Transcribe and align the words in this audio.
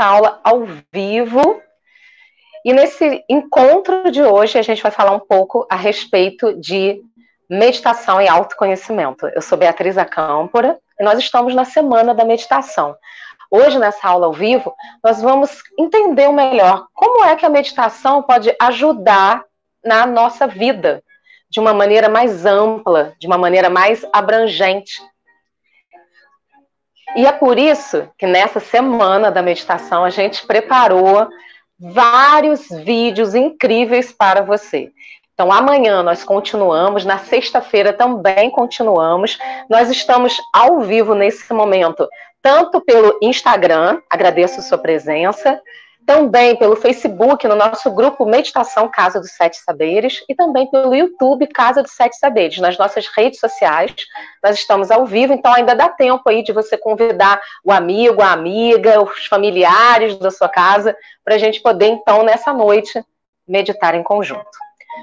nossa 0.00 0.04
aula 0.04 0.40
ao 0.42 0.66
vivo. 0.92 1.60
E 2.64 2.72
nesse 2.72 3.22
encontro 3.28 4.10
de 4.10 4.22
hoje, 4.22 4.58
a 4.58 4.62
gente 4.62 4.82
vai 4.82 4.90
falar 4.90 5.12
um 5.12 5.20
pouco 5.20 5.66
a 5.70 5.76
respeito 5.76 6.54
de 6.58 7.02
meditação 7.48 8.20
e 8.20 8.28
autoconhecimento. 8.28 9.26
Eu 9.28 9.42
sou 9.42 9.58
Beatriz 9.58 9.98
Acâmpora 9.98 10.78
e 10.98 11.04
nós 11.04 11.18
estamos 11.18 11.54
na 11.54 11.64
semana 11.64 12.14
da 12.14 12.24
meditação. 12.24 12.96
Hoje, 13.50 13.78
nessa 13.78 14.08
aula 14.08 14.26
ao 14.26 14.32
vivo, 14.32 14.74
nós 15.02 15.20
vamos 15.20 15.62
entender 15.78 16.30
melhor 16.30 16.86
como 16.94 17.24
é 17.24 17.34
que 17.36 17.44
a 17.44 17.50
meditação 17.50 18.22
pode 18.22 18.54
ajudar 18.60 19.44
na 19.84 20.06
nossa 20.06 20.46
vida 20.46 21.02
de 21.50 21.58
uma 21.58 21.74
maneira 21.74 22.08
mais 22.08 22.46
ampla, 22.46 23.12
de 23.18 23.26
uma 23.26 23.36
maneira 23.36 23.68
mais 23.68 24.06
abrangente. 24.12 25.02
E 27.16 27.26
é 27.26 27.32
por 27.32 27.58
isso 27.58 28.08
que 28.16 28.26
nessa 28.26 28.60
semana 28.60 29.30
da 29.30 29.42
meditação 29.42 30.04
a 30.04 30.10
gente 30.10 30.46
preparou 30.46 31.28
vários 31.78 32.68
vídeos 32.68 33.34
incríveis 33.34 34.12
para 34.12 34.42
você. 34.42 34.92
Então, 35.34 35.50
amanhã 35.50 36.02
nós 36.02 36.22
continuamos, 36.22 37.04
na 37.04 37.18
sexta-feira 37.18 37.92
também 37.92 38.50
continuamos. 38.50 39.38
Nós 39.70 39.90
estamos 39.90 40.36
ao 40.52 40.80
vivo 40.80 41.14
nesse 41.14 41.52
momento, 41.52 42.06
tanto 42.42 42.80
pelo 42.80 43.18
Instagram, 43.22 44.00
agradeço 44.10 44.60
sua 44.60 44.78
presença, 44.78 45.60
também 46.10 46.56
pelo 46.56 46.74
Facebook, 46.74 47.46
no 47.46 47.54
nosso 47.54 47.88
grupo 47.88 48.26
Meditação 48.26 48.88
Casa 48.88 49.20
dos 49.20 49.30
Sete 49.30 49.58
Saberes, 49.58 50.24
e 50.28 50.34
também 50.34 50.68
pelo 50.68 50.92
YouTube 50.92 51.46
Casa 51.46 51.84
dos 51.84 51.92
Sete 51.92 52.16
Saberes, 52.18 52.58
nas 52.58 52.76
nossas 52.76 53.06
redes 53.06 53.38
sociais. 53.38 53.94
Nós 54.42 54.56
estamos 54.56 54.90
ao 54.90 55.06
vivo, 55.06 55.32
então 55.32 55.54
ainda 55.54 55.72
dá 55.72 55.88
tempo 55.88 56.28
aí 56.28 56.42
de 56.42 56.52
você 56.52 56.76
convidar 56.76 57.40
o 57.64 57.70
amigo, 57.70 58.22
a 58.22 58.32
amiga, 58.32 59.00
os 59.00 59.26
familiares 59.26 60.18
da 60.18 60.32
sua 60.32 60.48
casa, 60.48 60.96
para 61.24 61.36
a 61.36 61.38
gente 61.38 61.60
poder, 61.60 61.86
então, 61.86 62.24
nessa 62.24 62.52
noite, 62.52 63.00
meditar 63.46 63.94
em 63.94 64.02
conjunto. 64.02 64.50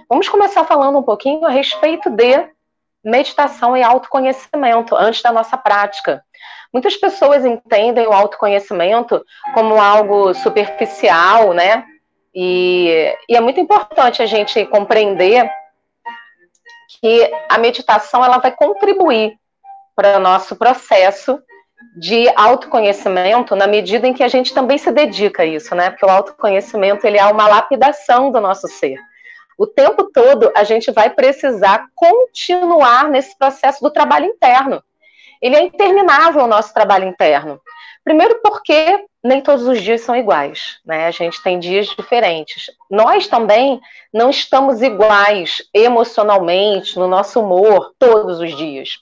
Vamos 0.10 0.28
começar 0.28 0.66
falando 0.66 1.00
um 1.00 1.04
pouquinho 1.04 1.46
a 1.46 1.50
respeito 1.50 2.10
de 2.10 2.50
meditação 3.04 3.76
e 3.76 3.84
autoconhecimento, 3.84 4.96
antes 4.96 5.22
da 5.22 5.32
nossa 5.32 5.58
prática. 5.58 6.24
Muitas 6.74 6.96
pessoas 6.98 7.46
entendem 7.46 8.08
o 8.08 8.14
autoconhecimento 8.14 9.24
como 9.54 9.82
algo 9.82 10.34
superficial, 10.34 11.54
né? 11.54 11.86
E, 12.36 13.16
e 13.30 13.36
é 13.36 13.42
muito 13.42 13.60
importante 13.60 14.22
a 14.22 14.26
gente 14.26 14.66
compreender 14.66 15.50
que 17.00 17.32
a 17.50 17.58
meditação 17.58 18.24
ela 18.24 18.38
vai 18.38 18.52
contribuir 18.52 19.38
para 19.96 20.18
o 20.18 20.20
nosso 20.20 20.56
processo 20.56 21.42
de 21.98 22.30
autoconhecimento 22.36 23.56
na 23.56 23.66
medida 23.66 24.08
em 24.08 24.14
que 24.14 24.24
a 24.24 24.28
gente 24.28 24.54
também 24.54 24.78
se 24.78 24.92
dedica 24.92 25.44
a 25.44 25.46
isso, 25.46 25.74
né? 25.74 25.90
Porque 25.90 26.06
o 26.06 26.10
autoconhecimento 26.10 27.06
ele 27.06 27.18
é 27.18 27.26
uma 27.26 27.48
lapidação 27.48 28.32
do 28.32 28.40
nosso 28.40 28.68
ser. 28.68 28.98
O 29.58 29.66
tempo 29.66 30.12
todo 30.12 30.52
a 30.56 30.64
gente 30.64 30.92
vai 30.92 31.10
precisar 31.10 31.88
continuar 31.96 33.10
nesse 33.10 33.38
processo 33.38 33.82
do 33.82 33.92
trabalho 33.92 34.26
interno 34.26 34.82
ele 35.42 35.56
é 35.56 35.64
interminável 35.64 36.44
o 36.44 36.48
nosso 36.48 36.74
trabalho 36.74 37.08
interno. 37.08 37.60
Primeiro 38.04 38.40
porque 38.42 39.06
nem 39.24 39.42
todos 39.42 39.68
os 39.68 39.82
dias 39.82 40.02
são 40.02 40.16
iguais, 40.16 40.80
né? 40.86 41.08
A 41.08 41.12
gente 41.12 41.42
tem 41.44 41.60
dias 41.60 41.88
diferentes. 41.88 42.68
Nós 42.90 43.28
também 43.28 43.82
não 44.14 44.30
estamos 44.30 44.82
iguais 44.82 45.62
emocionalmente, 45.74 46.98
no 46.98 47.08
nosso 47.08 47.42
humor, 47.42 47.94
todos 48.00 48.40
os 48.40 48.56
dias. 48.56 49.00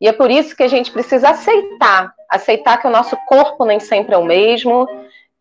E 0.00 0.08
é 0.08 0.12
por 0.12 0.30
isso 0.30 0.56
que 0.56 0.64
a 0.64 0.68
gente 0.68 0.90
precisa 0.90 1.30
aceitar, 1.30 2.12
aceitar 2.28 2.78
que 2.78 2.88
o 2.88 2.90
nosso 2.90 3.16
corpo 3.28 3.64
nem 3.64 3.78
sempre 3.78 4.14
é 4.14 4.18
o 4.18 4.24
mesmo, 4.24 4.88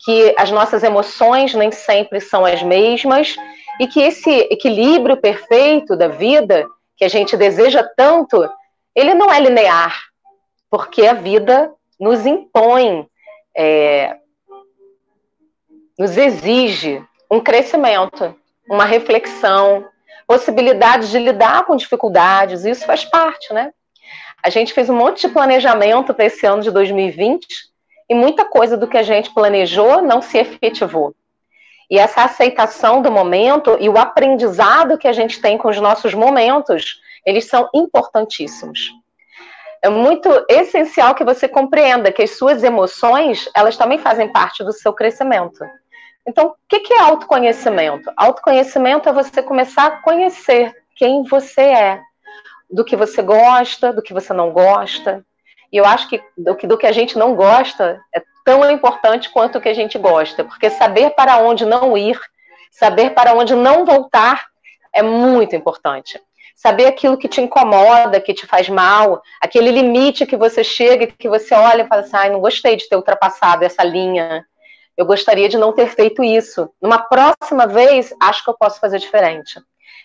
que 0.06 0.36
as 0.38 0.52
nossas 0.52 0.84
emoções 0.84 1.56
nem 1.56 1.72
sempre 1.72 2.22
são 2.22 2.46
as 2.46 2.62
mesmas, 2.62 3.36
e 3.80 3.88
que 3.88 4.02
esse 4.02 4.30
equilíbrio 4.52 5.18
perfeito 5.18 5.96
da 5.96 6.08
vida, 6.08 6.68
que 6.98 7.06
a 7.06 7.08
gente 7.08 7.36
deseja 7.36 7.84
tanto, 7.96 8.48
ele 8.96 9.14
não 9.14 9.32
é 9.32 9.40
linear, 9.40 10.00
porque 10.70 11.06
a 11.06 11.14
vida 11.14 11.74
nos 12.00 12.26
impõe, 12.26 13.08
é, 13.56 14.18
nos 15.98 16.18
exige 16.18 17.04
um 17.30 17.40
crescimento, 17.40 18.36
uma 18.70 18.86
reflexão, 18.86 19.88
possibilidades 20.28 21.10
de 21.10 21.20
lidar 21.20 21.66
com 21.66 21.76
dificuldades, 21.76 22.66
isso 22.66 22.86
faz 22.86 23.06
parte, 23.06 23.54
né? 23.54 23.72
A 24.44 24.50
gente 24.50 24.74
fez 24.74 24.90
um 24.90 24.96
monte 24.96 25.28
de 25.28 25.34
planejamento 25.34 26.14
para 26.14 26.26
esse 26.26 26.46
ano 26.46 26.64
de 26.64 26.72
2020 26.72 27.46
e 28.10 28.16
muita 28.16 28.44
coisa 28.44 28.76
do 28.76 28.88
que 28.88 28.98
a 28.98 29.04
gente 29.04 29.34
planejou 29.34 30.02
não 30.02 30.22
se 30.22 30.38
efetivou. 30.38 31.14
E 31.92 32.00
essa 32.00 32.24
aceitação 32.24 33.02
do 33.02 33.12
momento 33.12 33.78
e 33.80 33.90
o 33.90 33.98
aprendizado 33.98 34.98
que 34.98 35.08
a 35.08 35.14
gente 35.14 35.40
tem 35.42 35.58
com 35.58 35.68
os 35.68 35.80
nossos 35.80 36.14
momentos, 36.14 37.02
eles 37.26 37.46
são 37.46 37.70
importantíssimos 37.76 38.92
é 39.82 39.90
muito 39.90 40.30
essencial 40.48 41.16
que 41.16 41.24
você 41.24 41.48
compreenda 41.48 42.12
que 42.12 42.22
as 42.22 42.38
suas 42.38 42.64
emoções, 42.64 43.50
elas 43.56 43.76
também 43.76 43.98
fazem 43.98 44.32
parte 44.32 44.64
do 44.64 44.72
seu 44.72 44.94
crescimento. 44.94 45.66
Então, 46.26 46.50
o 46.50 46.56
que 46.68 46.94
é 46.94 47.02
autoconhecimento? 47.02 48.12
Autoconhecimento 48.16 49.10
é 49.10 49.14
você 49.14 49.42
começar 49.42 49.88
a 49.88 50.02
conhecer 50.02 50.72
quem 50.96 51.24
você 51.24 51.62
é, 51.62 52.02
do 52.70 52.86
que 52.86 52.96
você 52.96 53.24
gosta, 53.24 53.92
do 53.92 54.04
que 54.04 54.14
você 54.14 54.32
não 54.34 54.52
gosta. 54.52 55.26
E 55.74 55.78
eu 55.78 55.86
acho 55.86 56.08
que 56.08 56.22
do 56.38 56.56
que, 56.56 56.68
do 56.68 56.78
que 56.78 56.86
a 56.86 56.92
gente 56.92 57.18
não 57.18 57.34
gosta 57.34 58.00
é 58.14 58.22
tão 58.44 58.70
importante 58.70 59.30
quanto 59.30 59.58
o 59.58 59.62
que 59.62 59.70
a 59.70 59.74
gente 59.74 59.98
gosta, 59.98 60.44
porque 60.44 60.70
saber 60.70 61.12
para 61.12 61.38
onde 61.38 61.66
não 61.66 61.98
ir, 61.98 62.20
saber 62.72 63.12
para 63.12 63.34
onde 63.34 63.56
não 63.56 63.86
voltar, 63.86 64.48
é 64.94 65.02
muito 65.02 65.56
importante 65.56 66.20
saber 66.62 66.86
aquilo 66.86 67.18
que 67.18 67.28
te 67.28 67.42
incomoda, 67.42 68.22
que 68.22 68.36
te 68.36 68.46
faz 68.46 68.70
mal, 68.70 69.24
aquele 69.42 69.72
limite 69.72 70.28
que 70.28 70.38
você 70.38 70.64
chega, 70.64 71.08
que 71.08 71.28
você 71.28 71.56
olha 71.56 71.82
e 71.82 71.88
fala 71.88 72.02
assim, 72.02 72.16
ai, 72.16 72.30
não 72.30 72.40
gostei 72.40 72.76
de 72.76 72.88
ter 72.88 72.96
ultrapassado 72.96 73.66
essa 73.66 73.84
linha, 73.84 74.46
eu 74.96 75.04
gostaria 75.04 75.50
de 75.50 75.58
não 75.58 75.74
ter 75.74 75.88
feito 75.88 76.24
isso. 76.24 76.70
Numa 76.80 77.00
próxima 77.00 77.66
vez, 77.66 78.14
acho 78.22 78.44
que 78.44 78.50
eu 78.52 78.56
posso 78.56 78.80
fazer 78.80 79.00
diferente. 79.00 79.60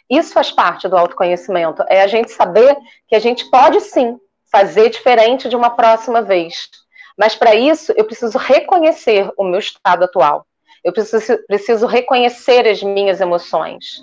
Isso 0.09 0.33
faz 0.33 0.51
parte 0.51 0.89
do 0.89 0.97
autoconhecimento, 0.97 1.85
é 1.91 2.01
a 2.01 2.07
gente 2.07 2.31
saber 2.31 2.75
que 3.07 3.15
a 3.15 3.19
gente 3.19 3.51
pode 3.51 3.79
sim 3.83 4.19
fazer 4.51 4.89
diferente 4.89 5.51
de 5.51 5.57
uma 5.57 5.69
próxima 5.69 6.23
vez. 6.23 6.71
Mas 7.17 7.35
para 7.35 7.55
isso, 7.55 7.93
eu 7.97 8.05
preciso 8.05 8.37
reconhecer 8.39 9.31
o 9.37 9.45
meu 9.45 9.59
estado 9.59 10.05
atual. 10.05 10.47
Eu 10.85 10.93
preciso, 10.93 11.39
preciso 11.47 11.87
reconhecer 11.87 12.67
as 12.69 12.83
minhas 12.83 13.21
emoções. 13.21 14.03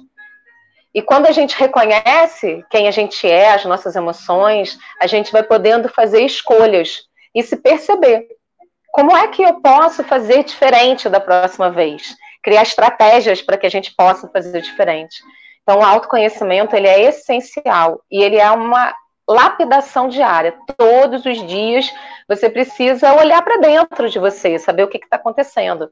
E 0.94 1.02
quando 1.02 1.26
a 1.26 1.32
gente 1.32 1.56
reconhece 1.58 2.64
quem 2.70 2.88
a 2.88 2.92
gente 2.92 3.28
é, 3.28 3.52
as 3.52 3.66
nossas 3.66 3.96
emoções, 3.96 4.78
a 5.02 5.08
gente 5.08 5.32
vai 5.32 5.42
podendo 5.42 5.90
fazer 5.90 6.24
escolhas 6.24 7.04
e 7.34 7.42
se 7.42 7.56
perceber. 7.56 8.28
Como 8.92 9.16
é 9.16 9.28
que 9.28 9.42
eu 9.42 9.60
posso 9.60 10.04
fazer 10.04 10.44
diferente 10.44 11.10
da 11.10 11.20
próxima 11.20 11.72
vez? 11.72 12.16
Criar 12.44 12.62
estratégias 12.62 13.42
para 13.42 13.58
que 13.58 13.66
a 13.66 13.70
gente 13.70 13.96
possa 13.96 14.28
fazer 14.28 14.62
diferente. 14.62 15.20
Então, 15.64 15.80
o 15.80 15.84
autoconhecimento 15.84 16.76
ele 16.76 16.88
é 16.88 17.02
essencial 17.10 18.02
e 18.12 18.22
ele 18.22 18.38
é 18.38 18.52
uma 18.52 18.94
lapidação 19.28 20.08
diária. 20.08 20.56
Todos 20.78 21.26
os 21.26 21.46
dias 21.48 21.92
você 22.28 22.50
precisa 22.50 23.14
olhar 23.14 23.42
para 23.42 23.58
dentro 23.58 24.10
de 24.10 24.20
você, 24.20 24.58
saber 24.60 24.84
o 24.84 24.88
que 24.88 24.98
está 24.98 25.16
acontecendo. 25.16 25.92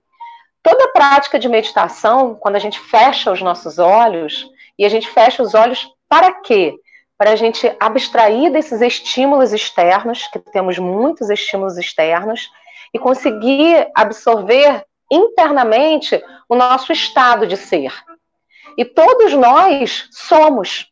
Toda 0.64 0.92
prática 0.92 1.40
de 1.40 1.50
meditação, 1.50 2.36
quando 2.36 2.56
a 2.56 2.60
gente 2.60 2.80
fecha 2.80 3.32
os 3.32 3.42
nossos 3.42 3.80
olhos, 3.80 4.48
e 4.78 4.86
a 4.86 4.90
gente 4.90 5.10
fecha 5.10 5.42
os 5.42 5.54
olhos 5.54 5.88
para 6.08 6.32
quê? 6.42 6.76
Para 7.18 7.32
a 7.32 7.36
gente 7.36 7.74
abstrair 7.80 8.52
desses 8.52 8.82
estímulos 8.82 9.54
externos, 9.54 10.28
que 10.28 10.40
temos 10.40 10.78
muitos 10.78 11.30
estímulos 11.30 11.78
externos, 11.78 12.50
e 12.94 13.00
conseguir 13.00 13.90
absorver 13.96 14.86
internamente 15.12 16.22
o 16.48 16.56
nosso 16.56 16.92
estado 16.92 17.48
de 17.48 17.58
ser. 17.58 17.94
E 18.78 18.86
todos 18.86 19.34
nós 19.34 20.08
somos. 20.12 20.91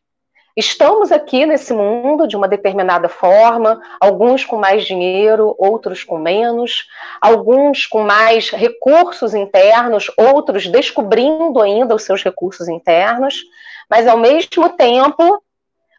Estamos 0.56 1.12
aqui 1.12 1.46
nesse 1.46 1.72
mundo 1.72 2.26
de 2.26 2.36
uma 2.36 2.48
determinada 2.48 3.08
forma, 3.08 3.80
alguns 4.00 4.44
com 4.44 4.56
mais 4.56 4.84
dinheiro, 4.84 5.54
outros 5.56 6.02
com 6.02 6.18
menos, 6.18 6.86
alguns 7.20 7.86
com 7.86 8.02
mais 8.02 8.50
recursos 8.50 9.32
internos, 9.32 10.10
outros 10.16 10.66
descobrindo 10.66 11.60
ainda 11.60 11.94
os 11.94 12.02
seus 12.02 12.22
recursos 12.24 12.68
internos, 12.68 13.44
mas 13.88 14.08
ao 14.08 14.18
mesmo 14.18 14.68
tempo, 14.70 15.42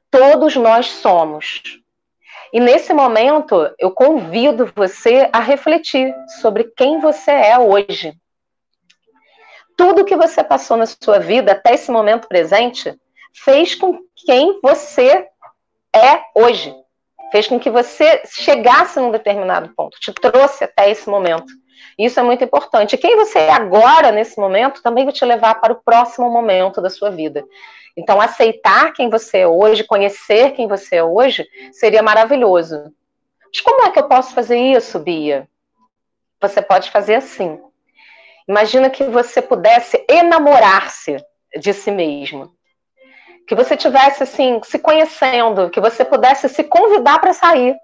todos 0.10 0.56
nós 0.58 0.88
somos. 0.88 1.62
E 2.52 2.60
nesse 2.60 2.94
momento, 2.94 3.74
eu 3.80 3.92
convido 3.92 4.70
você 4.76 5.30
a 5.32 5.40
refletir 5.40 6.14
sobre 6.42 6.66
quem 6.76 7.00
você 7.00 7.32
é 7.32 7.58
hoje. 7.58 8.14
Tudo 9.78 10.04
que 10.04 10.18
você 10.18 10.44
passou 10.44 10.76
na 10.76 10.86
sua 10.86 11.20
vida 11.20 11.54
até 11.54 11.74
esse 11.74 11.90
momento 11.90 12.28
presente 12.28 12.94
fez 13.34 13.76
com 13.76 14.00
quem 14.16 14.60
você 14.62 15.28
é 15.94 16.22
hoje. 16.36 16.74
Fez 17.32 17.48
com 17.48 17.60
que 17.60 17.70
você 17.70 18.22
chegasse 18.26 19.00
num 19.00 19.12
determinado 19.12 19.74
ponto, 19.76 20.00
te 20.00 20.12
trouxe 20.14 20.66
até 20.66 20.90
esse 20.92 21.10
momento. 21.10 21.52
Isso 21.98 22.20
é 22.20 22.24
muito 22.24 22.44
importante. 22.44 22.98
quem 22.98 23.16
você 23.16 23.40
é 23.40 23.52
agora, 23.52 24.12
nesse 24.12 24.40
momento, 24.40 24.82
também 24.82 25.06
vai 25.06 25.14
te 25.14 25.24
levar 25.24 25.56
para 25.56 25.74
o 25.74 25.82
próximo 25.82 26.30
momento 26.30 26.82
da 26.82 26.90
sua 26.90 27.10
vida. 27.10 27.44
Então, 27.96 28.22
aceitar 28.22 28.94
quem 28.94 29.10
você 29.10 29.40
é 29.40 29.48
hoje, 29.48 29.84
conhecer 29.84 30.52
quem 30.52 30.68
você 30.68 30.98
é 30.98 31.04
hoje, 31.04 31.48
seria 31.72 32.02
maravilhoso. 32.02 32.94
Mas 33.46 33.60
como 33.62 33.84
é 33.86 33.92
que 33.92 34.00
eu 34.00 34.08
posso 34.08 34.34
fazer 34.34 34.58
isso, 34.58 35.00
Bia? 35.00 35.48
Você 36.40 36.62
pode 36.62 36.90
fazer 36.90 37.16
assim. 37.16 37.60
Imagina 38.48 38.90
que 38.90 39.04
você 39.04 39.42
pudesse 39.42 40.04
enamorar-se 40.10 41.18
de 41.60 41.74
si 41.74 41.92
mesmo. 41.92 42.52
Que 43.52 43.56
você 43.56 43.76
tivesse 43.76 44.24
assim, 44.24 44.62
se 44.64 44.80
conhecendo, 44.80 45.70
que 45.70 45.82
você 45.82 46.06
pudesse 46.06 46.48
se 46.48 46.64
convidar 46.64 47.20
para 47.20 47.34
sair. 47.34 47.76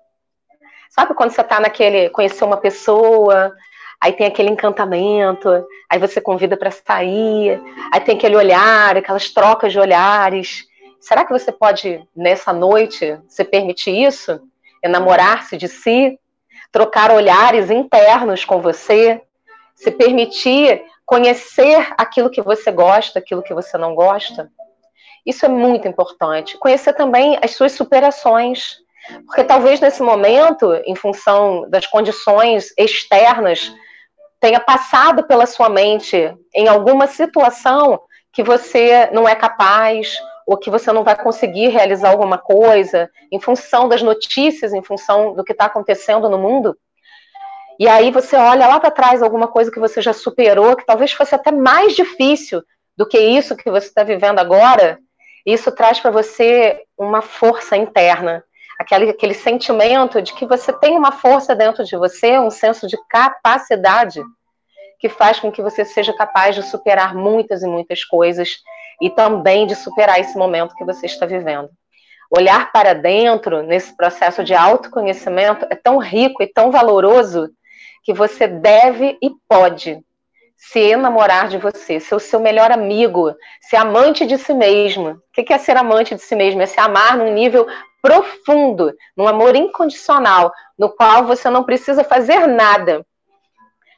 Sabe 0.89 1.13
quando 1.13 1.31
você 1.31 1.41
está 1.41 1.59
naquele, 1.59 2.09
conhecer 2.09 2.45
uma 2.45 2.55
pessoa, 2.55 3.53
aí 3.99 4.13
tem 4.13 4.27
aquele 4.27 4.49
encantamento, 4.49 5.49
aí 5.89 5.99
você 5.99 6.21
convida 6.21 6.55
para 6.55 6.71
sair, 6.71 7.61
aí 7.91 7.99
tem 7.99 8.15
aquele 8.15 8.37
olhar, 8.37 8.95
aquelas 8.95 9.29
trocas 9.29 9.73
de 9.73 9.77
olhares. 9.77 10.63
Será 11.01 11.25
que 11.25 11.33
você 11.33 11.51
pode, 11.51 12.01
nessa 12.15 12.53
noite, 12.53 13.19
se 13.27 13.43
permitir 13.43 13.91
isso? 13.91 14.39
Enamorar-se 14.81 15.57
de 15.57 15.67
si? 15.67 16.17
Trocar 16.71 17.11
olhares 17.11 17.69
internos 17.69 18.45
com 18.45 18.61
você? 18.61 19.21
Se 19.75 19.91
permitir 19.91 20.81
conhecer 21.05 21.93
aquilo 21.97 22.29
que 22.29 22.41
você 22.41 22.71
gosta, 22.71 23.19
aquilo 23.19 23.43
que 23.43 23.53
você 23.53 23.77
não 23.77 23.93
gosta? 23.93 24.49
Isso 25.27 25.45
é 25.45 25.49
muito 25.49 25.89
importante. 25.89 26.57
Conhecer 26.57 26.93
também 26.93 27.37
as 27.43 27.51
suas 27.51 27.73
superações. 27.73 28.77
Porque 29.25 29.43
talvez 29.43 29.81
nesse 29.81 30.01
momento, 30.01 30.73
em 30.85 30.95
função 30.95 31.69
das 31.69 31.85
condições 31.85 32.73
externas 32.77 33.73
tenha 34.39 34.59
passado 34.59 35.23
pela 35.23 35.45
sua 35.45 35.67
mente 35.67 36.33
em 36.53 36.67
alguma 36.67 37.07
situação 37.07 37.99
que 38.31 38.41
você 38.41 39.09
não 39.11 39.27
é 39.27 39.35
capaz 39.35 40.17
ou 40.45 40.57
que 40.57 40.69
você 40.69 40.93
não 40.93 41.03
vai 41.03 41.15
conseguir 41.15 41.67
realizar 41.67 42.09
alguma 42.09 42.37
coisa 42.37 43.09
em 43.31 43.39
função 43.39 43.89
das 43.89 44.01
notícias, 44.01 44.73
em 44.73 44.83
função 44.83 45.33
do 45.33 45.43
que 45.43 45.51
está 45.51 45.65
acontecendo 45.65 46.29
no 46.29 46.37
mundo. 46.37 46.77
E 47.79 47.87
aí 47.87 48.11
você 48.11 48.37
olha 48.37 48.67
lá 48.67 48.79
para 48.79 48.91
trás 48.91 49.21
alguma 49.21 49.47
coisa 49.47 49.71
que 49.71 49.79
você 49.79 50.01
já 50.01 50.13
superou, 50.13 50.75
que 50.75 50.85
talvez 50.85 51.11
fosse 51.11 51.35
até 51.35 51.51
mais 51.51 51.95
difícil 51.95 52.63
do 52.95 53.05
que 53.05 53.19
isso 53.19 53.57
que 53.57 53.69
você 53.69 53.87
está 53.87 54.03
vivendo 54.03 54.39
agora. 54.39 54.99
Isso 55.47 55.71
traz 55.71 55.97
para 55.97 56.11
você 56.11 56.83
uma 56.97 57.21
força 57.21 57.77
interna 57.77 58.43
aquele, 58.77 59.09
aquele 59.09 59.33
sentimento 59.33 60.21
de 60.21 60.33
que 60.33 60.45
você 60.45 60.73
tem 60.73 60.97
uma 60.97 61.13
força 61.13 61.55
dentro 61.55 61.85
de 61.85 61.95
você, 61.95 62.37
um 62.37 62.49
senso 62.49 62.85
de 62.85 62.97
capacidade 63.07 64.21
que 64.99 65.07
faz 65.07 65.39
com 65.39 65.49
que 65.49 65.61
você 65.61 65.85
seja 65.85 66.11
capaz 66.11 66.53
de 66.53 66.63
superar 66.63 67.15
muitas 67.15 67.63
e 67.63 67.67
muitas 67.67 68.03
coisas 68.03 68.57
e 69.01 69.09
também 69.09 69.65
de 69.65 69.73
superar 69.73 70.19
esse 70.19 70.37
momento 70.37 70.75
que 70.75 70.83
você 70.83 71.05
está 71.05 71.25
vivendo. 71.25 71.69
Olhar 72.29 72.69
para 72.73 72.93
dentro 72.93 73.63
nesse 73.63 73.95
processo 73.95 74.43
de 74.43 74.53
autoconhecimento 74.53 75.65
é 75.69 75.75
tão 75.75 75.97
rico 75.97 76.43
e 76.43 76.51
tão 76.51 76.71
valoroso 76.71 77.49
que 78.03 78.13
você 78.13 78.49
deve 78.49 79.17
e 79.21 79.31
pode 79.47 80.03
se 80.57 80.79
enamorar 80.79 81.47
de 81.47 81.59
você, 81.59 81.99
ser 81.99 82.15
o 82.15 82.19
seu 82.19 82.39
melhor 82.39 82.71
amigo, 82.71 83.33
ser 83.61 83.77
amante 83.77 84.25
de 84.25 84.37
si 84.39 84.53
mesmo. 84.53 85.11
O 85.11 85.21
que 85.31 85.53
é 85.53 85.57
ser 85.59 85.77
amante 85.77 86.15
de 86.15 86.21
si 86.21 86.35
mesmo? 86.35 86.61
É 86.61 86.65
se 86.65 86.79
amar 86.79 87.15
num 87.15 87.31
nível 87.31 87.67
profundo, 88.01 88.91
num 89.15 89.27
amor 89.27 89.55
incondicional, 89.55 90.51
no 90.77 90.89
qual 90.89 91.25
você 91.25 91.49
não 91.49 91.63
precisa 91.63 92.03
fazer 92.03 92.47
nada, 92.47 93.05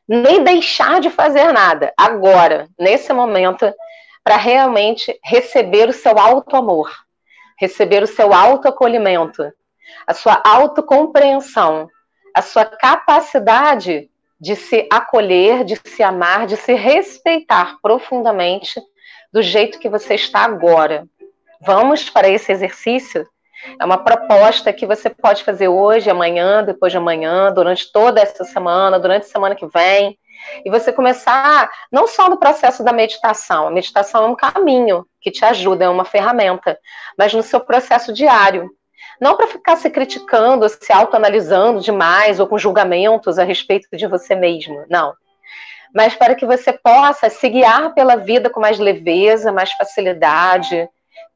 nem 0.08 0.44
deixar 0.44 1.00
de 1.00 1.10
fazer 1.10 1.52
nada, 1.54 1.94
agora, 1.96 2.68
nesse 2.78 3.14
momento, 3.14 3.72
para 4.24 4.36
realmente 4.36 5.18
receber 5.24 5.88
o 5.88 5.94
seu 5.94 6.18
auto-amor, 6.18 6.92
receber 7.58 8.04
o 8.04 8.08
seu 8.08 8.34
auto-acolhimento, 8.34 9.44
a 10.06 10.14
sua 10.14 10.42
autocompreensão, 10.44 11.88
a 12.36 12.42
sua 12.42 12.66
capacidade 12.66 14.10
de 14.40 14.56
se 14.56 14.88
acolher, 14.92 15.64
de 15.64 15.76
se 15.76 16.02
amar, 16.02 16.48
de 16.48 16.56
se 16.56 16.74
respeitar 16.74 17.78
profundamente 17.82 18.80
do 19.32 19.42
jeito 19.42 19.80
que 19.80 19.90
você 19.90 20.16
está 20.16 20.40
agora. 20.42 21.06
Vamos 21.62 22.10
para 22.10 22.30
esse 22.30 22.52
exercício? 22.52 23.28
É 23.80 23.86
uma 23.86 23.98
proposta 23.98 24.72
que 24.72 24.86
você 24.86 25.10
pode 25.10 25.44
fazer 25.44 25.68
hoje, 25.68 26.10
amanhã, 26.10 26.64
depois 26.64 26.92
de 26.92 26.98
amanhã, 26.98 27.52
durante 27.52 27.92
toda 27.92 28.22
essa 28.22 28.46
semana, 28.46 29.00
durante 29.00 29.24
a 29.24 29.30
semana 29.30 29.56
que 29.56 29.68
vem. 29.68 30.18
E 30.64 30.70
você 30.70 30.94
começar 30.94 31.70
não 31.92 32.08
só 32.08 32.30
no 32.30 32.38
processo 32.38 32.84
da 32.84 32.94
meditação, 32.94 33.68
a 33.68 33.72
meditação 33.72 34.24
é 34.24 34.28
um 34.28 34.36
caminho 34.36 35.06
que 35.20 35.30
te 35.30 35.44
ajuda, 35.44 35.84
é 35.84 35.90
uma 35.90 36.06
ferramenta, 36.06 36.80
mas 37.18 37.34
no 37.34 37.44
seu 37.44 37.60
processo 37.60 38.14
diário. 38.14 38.72
Não 39.20 39.36
para 39.36 39.48
ficar 39.48 39.76
se 39.76 39.90
criticando, 39.90 40.68
se 40.70 40.92
autoanalisando 40.92 41.82
demais 41.82 42.40
ou 42.40 42.48
com 42.48 42.58
julgamentos 42.58 43.38
a 43.38 43.44
respeito 43.44 43.88
de 43.92 44.08
você 44.08 44.36
mesmo, 44.36 44.86
não. 44.90 45.14
Mas 45.94 46.16
para 46.16 46.36
que 46.36 46.46
você 46.46 46.72
possa 46.72 47.30
se 47.30 47.50
guiar 47.50 47.94
pela 47.94 48.16
vida 48.16 48.50
com 48.50 48.60
mais 48.60 48.80
leveza, 48.80 49.52
mais 49.52 49.72
facilidade, 49.74 50.88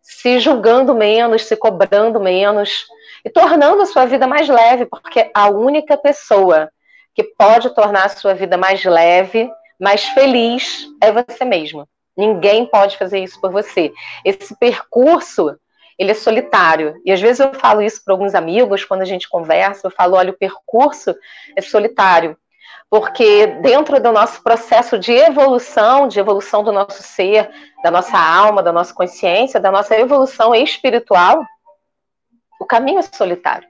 se 0.02 0.40
julgando 0.40 0.94
menos, 0.94 1.46
se 1.46 1.56
cobrando 1.56 2.20
menos 2.20 2.86
e 3.26 3.30
tornando 3.30 3.82
a 3.82 3.86
sua 3.86 4.06
vida 4.06 4.28
mais 4.28 4.48
leve, 4.48 4.86
porque 4.86 5.32
a 5.34 5.50
única 5.50 5.98
pessoa 5.98 6.70
que 7.16 7.24
pode 7.24 7.74
tornar 7.74 8.06
a 8.06 8.10
sua 8.10 8.34
vida 8.34 8.58
mais 8.58 8.84
leve, 8.84 9.50
mais 9.80 10.04
feliz, 10.06 10.88
é 11.02 11.12
você 11.12 11.46
mesmo. 11.46 11.88
Ninguém 12.16 12.66
pode 12.66 12.98
fazer 12.98 13.20
isso 13.20 13.40
por 13.42 13.52
você. 13.52 13.92
Esse 14.24 14.56
percurso, 14.58 15.58
ele 16.04 16.12
é 16.12 16.16
solitário. 16.16 17.02
E 17.06 17.12
às 17.12 17.20
vezes 17.20 17.40
eu 17.40 17.54
falo 17.54 17.82
isso 17.82 18.04
para 18.04 18.14
alguns 18.14 18.36
amigos, 18.36 18.86
quando 18.86 19.02
a 19.02 19.06
gente 19.06 19.30
conversa, 19.30 19.88
eu 19.88 19.92
falo, 19.92 20.16
olha, 20.16 20.32
o 20.32 20.38
percurso 20.38 21.16
é 21.56 21.62
solitário 21.62 22.38
porque 22.94 23.48
dentro 23.48 24.00
do 24.00 24.12
nosso 24.12 24.44
processo 24.44 25.00
de 25.00 25.12
evolução, 25.12 26.08
de 26.08 26.20
evolução 26.20 26.64
do 26.64 26.72
nosso 26.72 27.02
ser, 27.02 27.50
da 27.84 27.90
nossa 27.90 28.20
alma, 28.20 28.62
da 28.62 28.72
nossa 28.72 28.94
consciência, 28.94 29.60
da 29.60 29.72
nossa 29.72 29.96
evolução 29.96 30.54
espiritual, 30.54 31.44
o 32.60 32.66
caminho 32.66 33.00
é 33.00 33.02
solitário. 33.02 33.68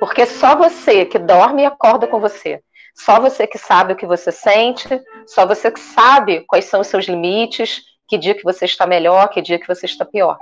Porque 0.00 0.24
só 0.24 0.56
você 0.56 1.04
que 1.04 1.18
dorme 1.18 1.60
e 1.60 1.66
acorda 1.66 2.06
com 2.06 2.18
você, 2.20 2.62
só 2.94 3.20
você 3.20 3.46
que 3.46 3.58
sabe 3.58 3.92
o 3.92 3.96
que 3.96 4.06
você 4.06 4.32
sente, 4.32 4.88
só 5.26 5.44
você 5.44 5.70
que 5.70 5.78
sabe 5.78 6.42
quais 6.48 6.64
são 6.64 6.80
os 6.80 6.86
seus 6.86 7.04
limites, 7.04 7.82
que 8.08 8.16
dia 8.16 8.34
que 8.34 8.44
você 8.44 8.64
está 8.64 8.86
melhor, 8.86 9.28
que 9.28 9.42
dia 9.42 9.58
que 9.58 9.68
você 9.68 9.84
está 9.84 10.06
pior. 10.06 10.38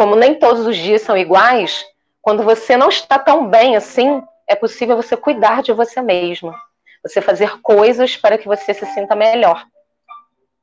Como 0.00 0.16
nem 0.16 0.34
todos 0.34 0.66
os 0.66 0.78
dias 0.78 1.02
são 1.02 1.14
iguais, 1.14 1.84
quando 2.22 2.42
você 2.42 2.74
não 2.74 2.88
está 2.88 3.18
tão 3.18 3.46
bem 3.46 3.76
assim, 3.76 4.22
é 4.48 4.56
possível 4.56 4.96
você 4.96 5.14
cuidar 5.14 5.62
de 5.62 5.74
você 5.74 6.00
mesmo 6.00 6.54
você 7.02 7.20
fazer 7.20 7.60
coisas 7.60 8.16
para 8.16 8.38
que 8.38 8.48
você 8.48 8.72
se 8.72 8.86
sinta 8.86 9.14
melhor. 9.14 9.66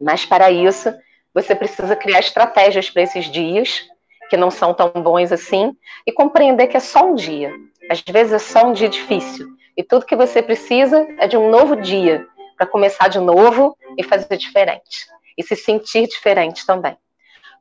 Mas 0.01 0.25
para 0.25 0.49
isso, 0.49 0.91
você 1.35 1.53
precisa 1.53 1.95
criar 1.95 2.19
estratégias 2.19 2.89
para 2.89 3.03
esses 3.03 3.25
dias, 3.25 3.85
que 4.27 4.37
não 4.37 4.49
são 4.49 4.73
tão 4.73 4.89
bons 4.89 5.31
assim, 5.31 5.75
e 6.05 6.11
compreender 6.11 6.65
que 6.65 6.77
é 6.77 6.79
só 6.79 7.05
um 7.05 7.13
dia. 7.13 7.53
Às 7.91 8.01
vezes 8.01 8.33
é 8.33 8.39
só 8.39 8.65
um 8.65 8.73
dia 8.73 8.89
difícil. 8.89 9.47
E 9.77 9.83
tudo 9.83 10.05
que 10.05 10.15
você 10.15 10.41
precisa 10.41 11.07
é 11.19 11.27
de 11.27 11.37
um 11.37 11.51
novo 11.51 11.75
dia, 11.75 12.25
para 12.57 12.65
começar 12.65 13.07
de 13.07 13.19
novo 13.19 13.77
e 13.95 14.01
fazer 14.01 14.35
diferente. 14.35 15.05
E 15.37 15.43
se 15.43 15.55
sentir 15.55 16.07
diferente 16.07 16.65
também. 16.65 16.97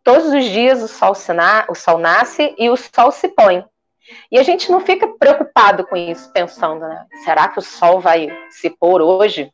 Todos 0.07 0.33
os 0.33 0.45
dias 0.45 0.81
o 0.85 0.87
sol, 0.87 1.15
o 1.69 1.75
sol 1.75 1.99
nasce 1.99 2.55
e 2.57 2.71
o 2.71 2.77
sol 2.77 3.11
se 3.11 3.27
põe. 3.27 3.65
E 4.31 4.39
a 4.39 4.45
gente 4.45 4.71
não 4.71 4.81
fica 4.81 5.09
preocupado 5.09 5.85
com 5.85 5.97
isso, 5.97 6.33
pensando, 6.33 6.87
né? 6.87 7.05
Será 7.25 7.49
que 7.49 7.59
o 7.59 7.63
sol 7.63 8.01
vai 8.01 8.29
se 8.49 8.71
pôr 8.71 9.03
hoje? 9.03 9.51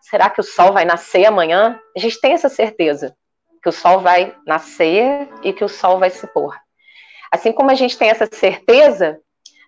Será 0.00 0.30
que 0.30 0.40
o 0.40 0.42
sol 0.42 0.72
vai 0.72 0.86
nascer 0.86 1.26
amanhã? 1.26 1.78
A 1.94 2.00
gente 2.00 2.18
tem 2.18 2.32
essa 2.32 2.48
certeza 2.48 3.14
que 3.62 3.68
o 3.68 3.72
sol 3.72 4.00
vai 4.00 4.34
nascer 4.46 5.28
e 5.42 5.52
que 5.52 5.62
o 5.62 5.68
sol 5.68 5.98
vai 5.98 6.08
se 6.08 6.26
pôr. 6.28 6.56
Assim 7.30 7.52
como 7.52 7.70
a 7.70 7.74
gente 7.74 7.98
tem 7.98 8.08
essa 8.08 8.26
certeza, 8.32 9.20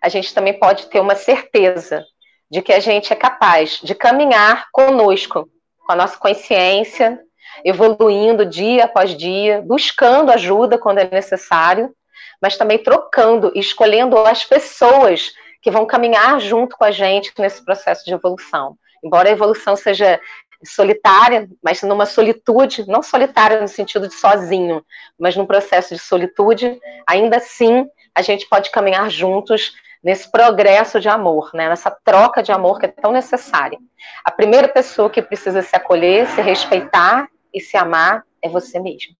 a 0.02 0.08
gente 0.08 0.32
também 0.32 0.58
pode 0.58 0.86
ter 0.86 0.98
uma 0.98 1.14
certeza 1.14 2.02
de 2.50 2.62
que 2.62 2.72
a 2.72 2.80
gente 2.80 3.12
é 3.12 3.16
capaz 3.16 3.80
de 3.82 3.94
caminhar 3.94 4.68
conosco, 4.72 5.46
com 5.84 5.92
a 5.92 5.96
nossa 5.96 6.16
consciência, 6.16 7.20
evoluindo 7.64 8.44
dia 8.44 8.84
após 8.84 9.16
dia, 9.16 9.62
buscando 9.64 10.30
ajuda 10.30 10.78
quando 10.78 10.98
é 10.98 11.08
necessário, 11.10 11.94
mas 12.40 12.56
também 12.56 12.78
trocando 12.78 13.52
escolhendo 13.54 14.18
as 14.18 14.44
pessoas 14.44 15.32
que 15.62 15.70
vão 15.70 15.86
caminhar 15.86 16.40
junto 16.40 16.76
com 16.76 16.84
a 16.84 16.90
gente 16.90 17.32
nesse 17.38 17.64
processo 17.64 18.04
de 18.04 18.12
evolução. 18.12 18.76
Embora 19.02 19.28
a 19.28 19.32
evolução 19.32 19.76
seja 19.76 20.20
solitária, 20.64 21.48
mas 21.62 21.82
numa 21.82 22.06
solitude, 22.06 22.86
não 22.86 23.02
solitária 23.02 23.60
no 23.60 23.68
sentido 23.68 24.08
de 24.08 24.14
sozinho, 24.14 24.84
mas 25.18 25.36
num 25.36 25.46
processo 25.46 25.94
de 25.94 26.00
solitude, 26.00 26.78
ainda 27.06 27.36
assim 27.36 27.86
a 28.14 28.22
gente 28.22 28.48
pode 28.48 28.70
caminhar 28.70 29.10
juntos 29.10 29.74
nesse 30.02 30.30
progresso 30.30 31.00
de 31.00 31.08
amor, 31.08 31.50
né? 31.52 31.68
nessa 31.68 31.90
troca 31.90 32.42
de 32.42 32.52
amor 32.52 32.78
que 32.78 32.86
é 32.86 32.88
tão 32.88 33.12
necessária. 33.12 33.78
A 34.24 34.30
primeira 34.30 34.68
pessoa 34.68 35.10
que 35.10 35.20
precisa 35.20 35.62
se 35.62 35.74
acolher, 35.74 36.26
se 36.28 36.40
respeitar 36.40 37.28
e 37.52 37.60
se 37.60 37.76
amar 37.76 38.24
é 38.42 38.48
você 38.48 38.78
mesmo. 38.78 39.14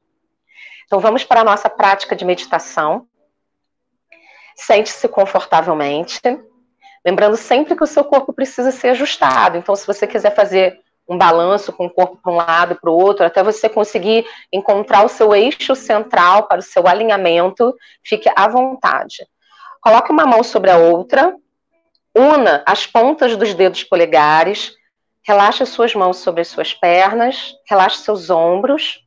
Então 0.86 1.00
vamos 1.00 1.24
para 1.24 1.40
a 1.40 1.44
nossa 1.44 1.68
prática 1.68 2.14
de 2.14 2.24
meditação. 2.24 3.06
Sente-se 4.54 5.08
confortavelmente, 5.08 6.20
lembrando 7.04 7.36
sempre 7.36 7.76
que 7.76 7.84
o 7.84 7.86
seu 7.86 8.04
corpo 8.04 8.32
precisa 8.32 8.70
ser 8.70 8.90
ajustado. 8.90 9.58
Então, 9.58 9.76
se 9.76 9.86
você 9.86 10.06
quiser 10.06 10.34
fazer 10.34 10.80
um 11.08 11.16
balanço 11.16 11.72
com 11.72 11.86
o 11.86 11.90
corpo 11.90 12.18
para 12.22 12.32
um 12.32 12.36
lado 12.36 12.72
e 12.72 12.80
para 12.80 12.90
o 12.90 12.96
outro, 12.96 13.24
até 13.24 13.42
você 13.42 13.68
conseguir 13.68 14.26
encontrar 14.52 15.04
o 15.04 15.08
seu 15.08 15.34
eixo 15.34 15.74
central 15.74 16.48
para 16.48 16.58
o 16.58 16.62
seu 16.62 16.86
alinhamento, 16.88 17.74
fique 18.04 18.30
à 18.34 18.48
vontade. 18.48 19.26
Coloque 19.80 20.10
uma 20.10 20.26
mão 20.26 20.42
sobre 20.42 20.70
a 20.70 20.78
outra, 20.78 21.34
una 22.14 22.62
as 22.66 22.86
pontas 22.86 23.36
dos 23.36 23.54
dedos 23.54 23.84
polegares, 23.84 24.74
relaxe 25.26 25.66
suas 25.66 25.92
mãos 25.92 26.18
sobre 26.18 26.42
as 26.42 26.48
suas 26.48 26.72
pernas, 26.72 27.52
relaxe 27.68 27.98
seus 27.98 28.30
ombros. 28.30 29.04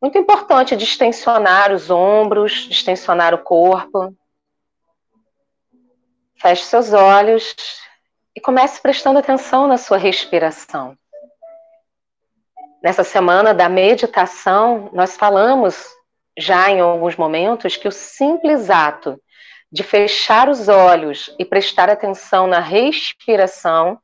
Muito 0.00 0.18
importante 0.18 0.76
distensionar 0.76 1.72
os 1.72 1.90
ombros, 1.90 2.68
distensionar 2.68 3.32
o 3.32 3.38
corpo. 3.38 4.14
Feche 6.36 6.64
seus 6.64 6.92
olhos 6.92 7.54
e 8.36 8.40
comece 8.40 8.80
prestando 8.82 9.18
atenção 9.18 9.66
na 9.66 9.78
sua 9.78 9.96
respiração. 9.96 10.96
Nessa 12.82 13.04
semana 13.04 13.52
da 13.52 13.68
meditação, 13.68 14.90
nós 14.92 15.16
falamos 15.16 15.86
já 16.38 16.70
em 16.70 16.80
alguns 16.80 17.16
momentos 17.16 17.76
que 17.76 17.88
o 17.88 17.92
simples 17.92 18.70
ato 18.70 19.20
de 19.72 19.82
fechar 19.82 20.48
os 20.48 20.68
olhos 20.68 21.34
e 21.38 21.44
prestar 21.44 21.88
atenção 21.88 22.46
na 22.46 22.58
respiração, 22.58 24.00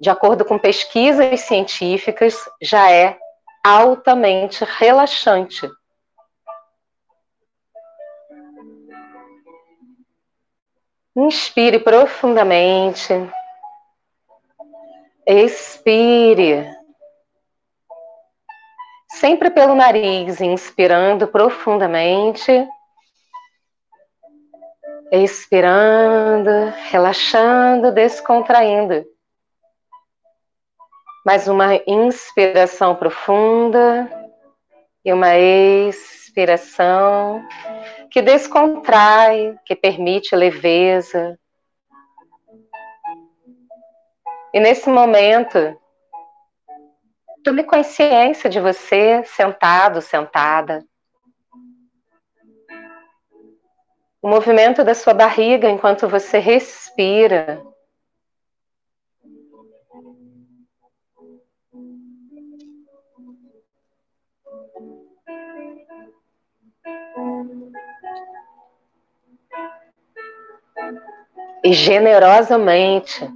de 0.00 0.08
acordo 0.08 0.44
com 0.44 0.58
pesquisas 0.58 1.40
científicas, 1.40 2.34
já 2.62 2.90
é 2.90 3.18
altamente 3.62 4.64
relaxante. 4.64 5.70
Inspire 11.14 11.80
profundamente. 11.80 13.12
Expire 15.26 16.66
sempre 19.20 19.50
pelo 19.50 19.74
nariz, 19.74 20.40
inspirando 20.40 21.28
profundamente, 21.28 22.66
expirando, 25.12 26.72
relaxando, 26.90 27.92
descontraindo. 27.92 29.04
Mais 31.24 31.48
uma 31.48 31.80
inspiração 31.86 32.94
profunda 32.94 34.10
e 35.04 35.12
uma 35.12 35.36
expiração 35.36 37.44
que 38.10 38.22
descontrai, 38.22 39.56
que 39.64 39.76
permite 39.76 40.34
leveza. 40.34 41.38
E 44.52 44.58
nesse 44.58 44.88
momento, 44.88 45.78
Tome 47.42 47.64
consciência 47.64 48.50
de 48.50 48.60
você 48.60 49.24
sentado, 49.24 50.02
sentada. 50.02 50.84
O 54.20 54.28
movimento 54.28 54.84
da 54.84 54.94
sua 54.94 55.14
barriga 55.14 55.70
enquanto 55.70 56.06
você 56.06 56.38
respira. 56.38 57.62
E 71.62 71.72
generosamente, 71.74 73.30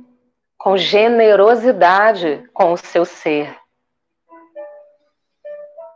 com 0.56 0.78
generosidade 0.78 2.48
com 2.54 2.72
o 2.72 2.76
seu 2.76 3.04
ser. 3.04 3.54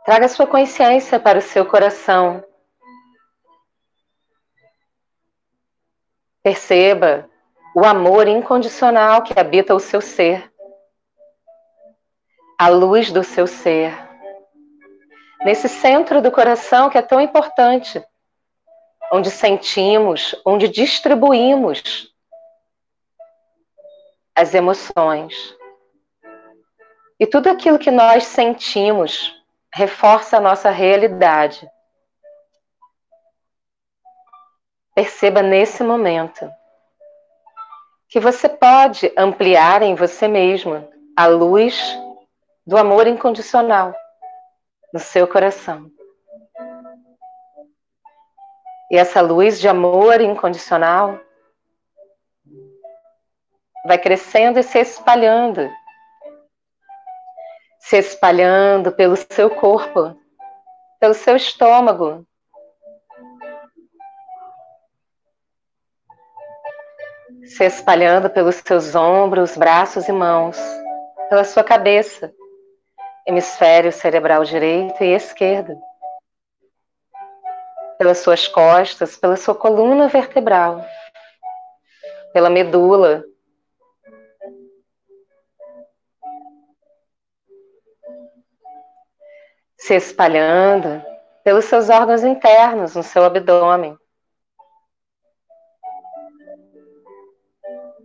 Traga 0.05 0.27
sua 0.27 0.45
consciência 0.45 1.19
para 1.19 1.39
o 1.39 1.41
seu 1.41 1.65
coração. 1.65 2.43
Perceba 6.43 7.27
o 7.75 7.83
amor 7.83 8.27
incondicional 8.27 9.23
que 9.23 9.39
habita 9.39 9.73
o 9.73 9.79
seu 9.79 10.01
ser, 10.01 10.51
a 12.57 12.67
luz 12.67 13.11
do 13.11 13.23
seu 13.23 13.47
ser, 13.47 13.91
nesse 15.45 15.67
centro 15.67 16.21
do 16.21 16.31
coração 16.31 16.89
que 16.89 16.97
é 16.97 17.01
tão 17.01 17.19
importante, 17.19 18.03
onde 19.11 19.31
sentimos, 19.31 20.35
onde 20.45 20.67
distribuímos 20.67 22.13
as 24.39 24.53
emoções. 24.53 25.53
E 27.19 27.27
tudo 27.27 27.49
aquilo 27.49 27.77
que 27.77 27.91
nós 27.91 28.23
sentimos 28.23 29.35
reforça 29.73 30.37
a 30.37 30.39
nossa 30.39 30.69
realidade. 30.69 31.69
Perceba 34.95 35.41
nesse 35.41 35.83
momento 35.83 36.49
que 38.07 38.17
você 38.17 38.47
pode 38.47 39.11
ampliar 39.17 39.81
em 39.81 39.93
você 39.93 40.25
mesmo 40.25 40.89
a 41.17 41.27
luz 41.27 41.77
do 42.65 42.77
amor 42.77 43.07
incondicional 43.07 43.93
no 44.93 44.99
seu 44.99 45.27
coração. 45.27 45.91
E 48.89 48.97
essa 48.97 49.19
luz 49.19 49.59
de 49.59 49.67
amor 49.67 50.21
incondicional 50.21 51.19
vai 53.85 53.97
crescendo 53.97 54.59
e 54.59 54.63
se 54.63 54.79
espalhando. 54.79 55.69
Se 57.79 57.97
espalhando 57.97 58.91
pelo 58.91 59.15
seu 59.15 59.49
corpo, 59.49 60.15
pelo 60.99 61.13
seu 61.13 61.35
estômago. 61.35 62.25
Se 67.45 67.63
espalhando 67.65 68.29
pelos 68.29 68.55
seus 68.57 68.93
ombros, 68.95 69.57
braços 69.57 70.07
e 70.07 70.11
mãos, 70.11 70.57
pela 71.29 71.43
sua 71.43 71.63
cabeça, 71.63 72.31
hemisfério 73.25 73.91
cerebral 73.91 74.43
direito 74.43 75.03
e 75.03 75.15
esquerdo, 75.15 75.79
pelas 77.97 78.19
suas 78.19 78.47
costas, 78.47 79.17
pela 79.17 79.35
sua 79.35 79.55
coluna 79.55 80.07
vertebral, 80.07 80.85
pela 82.33 82.49
medula, 82.49 83.23
se 89.79 89.95
espalhando 89.95 91.01
pelos 91.43 91.65
seus 91.65 91.89
órgãos 91.89 92.23
internos, 92.23 92.95
no 92.95 93.01
seu 93.01 93.23
abdômen. 93.23 93.97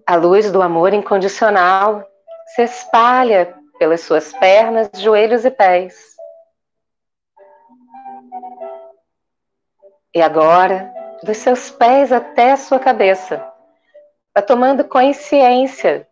A 0.07 0.15
luz 0.15 0.53
do 0.53 0.63
amor 0.63 0.95
incondicional 0.95 2.09
se 2.55 2.63
espalha 2.63 3.55
pelas 3.79 4.03
suas 4.03 4.33
pernas, 4.35 4.89
joelhos 4.95 5.45
e 5.45 5.51
pés. 5.51 6.15
E 10.15 10.23
agora, 10.23 10.93
dos 11.25 11.39
seus 11.39 11.71
pés 11.71 12.13
até 12.13 12.53
a 12.53 12.57
sua 12.57 12.79
cabeça, 12.79 13.45
vai 14.33 14.45
tomando 14.45 14.85
consciência 14.85 16.09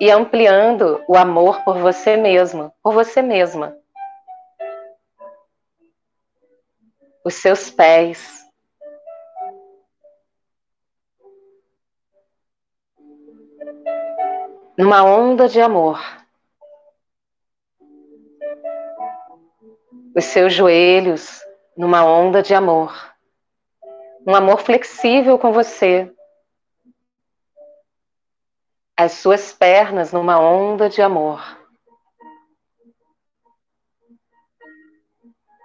e 0.00 0.10
ampliando 0.10 1.02
o 1.08 1.16
amor 1.16 1.62
por 1.64 1.78
você 1.78 2.16
mesmo, 2.16 2.72
por 2.82 2.92
você 2.92 3.22
mesma. 3.22 3.76
Os 7.24 7.34
seus 7.34 7.70
pés. 7.70 8.44
Numa 14.78 15.02
onda 15.02 15.48
de 15.48 15.60
amor. 15.60 16.00
Os 20.14 20.24
seus 20.24 20.52
joelhos 20.52 21.40
numa 21.76 22.04
onda 22.04 22.42
de 22.42 22.54
amor. 22.54 22.94
Um 24.26 24.34
amor 24.34 24.58
flexível 24.58 25.38
com 25.38 25.52
você, 25.52 26.12
as 28.96 29.12
suas 29.12 29.52
pernas 29.52 30.12
numa 30.12 30.40
onda 30.40 30.88
de 30.88 31.02
amor. 31.02 31.42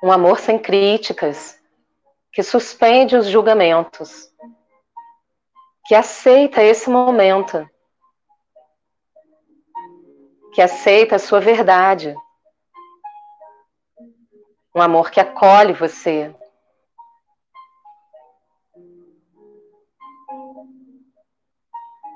Um 0.03 0.11
amor 0.11 0.39
sem 0.39 0.59
críticas, 0.59 1.57
que 2.33 2.43
suspende 2.43 3.15
os 3.15 3.27
julgamentos, 3.27 4.33
que 5.85 5.95
aceita 5.95 6.61
esse 6.61 6.89
momento, 6.89 7.69
que 10.53 10.61
aceita 10.61 11.15
a 11.15 11.19
sua 11.19 11.39
verdade, 11.39 12.15
um 14.75 14.81
amor 14.81 15.09
que 15.11 15.19
acolhe 15.19 15.73
você. 15.73 16.35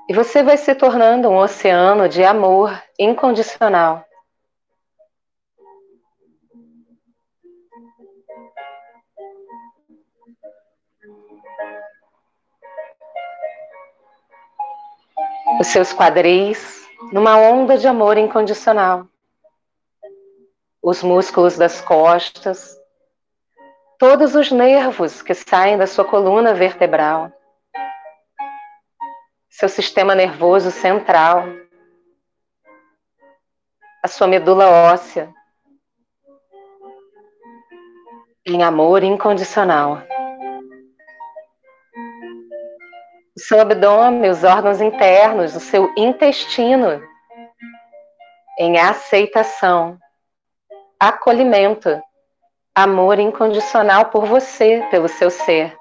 E 0.08 0.14
você 0.14 0.40
vai 0.40 0.56
se 0.56 0.72
tornando 0.72 1.28
um 1.28 1.36
oceano 1.36 2.08
de 2.08 2.22
amor 2.22 2.80
incondicional. 2.96 4.04
Os 15.58 15.66
seus 15.66 15.92
quadris 15.92 16.86
numa 17.12 17.36
onda 17.36 17.76
de 17.76 17.88
amor 17.88 18.16
incondicional. 18.16 19.08
Os 20.80 21.02
músculos 21.02 21.56
das 21.56 21.80
costas, 21.80 22.78
todos 23.98 24.36
os 24.36 24.52
nervos 24.52 25.20
que 25.20 25.34
saem 25.34 25.76
da 25.76 25.86
sua 25.88 26.04
coluna 26.04 26.54
vertebral 26.54 27.32
seu 29.58 29.70
sistema 29.70 30.14
nervoso 30.14 30.70
central, 30.70 31.44
a 34.02 34.06
sua 34.06 34.26
medula 34.26 34.68
óssea, 34.68 35.32
em 38.46 38.62
amor 38.62 39.02
incondicional. 39.02 40.02
O 43.34 43.40
seu 43.40 43.58
abdômen, 43.58 44.28
os 44.28 44.44
órgãos 44.44 44.82
internos, 44.82 45.56
o 45.56 45.60
seu 45.60 45.90
intestino, 45.96 47.02
em 48.58 48.78
aceitação, 48.78 49.98
acolhimento, 51.00 51.98
amor 52.74 53.18
incondicional 53.18 54.10
por 54.10 54.26
você, 54.26 54.86
pelo 54.90 55.08
seu 55.08 55.30
ser. 55.30 55.74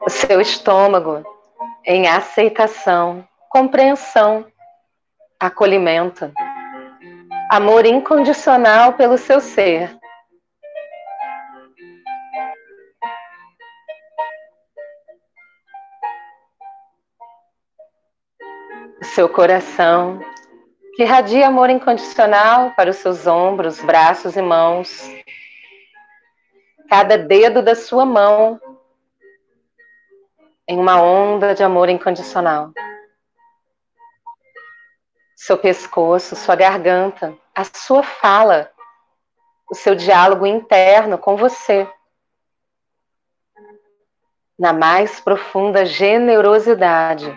O 0.00 0.08
seu 0.10 0.40
estômago 0.40 1.24
em 1.84 2.08
aceitação, 2.08 3.26
compreensão, 3.48 4.46
acolhimento, 5.38 6.32
amor 7.50 7.86
incondicional 7.86 8.94
pelo 8.94 9.16
seu 9.16 9.40
ser. 9.40 9.96
O 19.00 19.04
seu 19.04 19.28
coração 19.28 20.20
que 20.94 21.04
irradia 21.04 21.46
amor 21.46 21.70
incondicional 21.70 22.72
para 22.76 22.90
os 22.90 22.96
seus 22.96 23.26
ombros, 23.26 23.80
braços 23.80 24.36
e 24.36 24.42
mãos. 24.42 25.19
Cada 26.90 27.16
dedo 27.16 27.62
da 27.62 27.76
sua 27.76 28.04
mão 28.04 28.60
em 30.66 30.76
uma 30.76 31.00
onda 31.00 31.54
de 31.54 31.62
amor 31.62 31.88
incondicional. 31.88 32.72
Seu 35.36 35.56
pescoço, 35.56 36.34
sua 36.34 36.56
garganta, 36.56 37.32
a 37.54 37.62
sua 37.62 38.02
fala, 38.02 38.72
o 39.70 39.74
seu 39.76 39.94
diálogo 39.94 40.44
interno 40.44 41.16
com 41.16 41.36
você. 41.36 41.88
Na 44.58 44.72
mais 44.72 45.20
profunda 45.20 45.86
generosidade, 45.86 47.32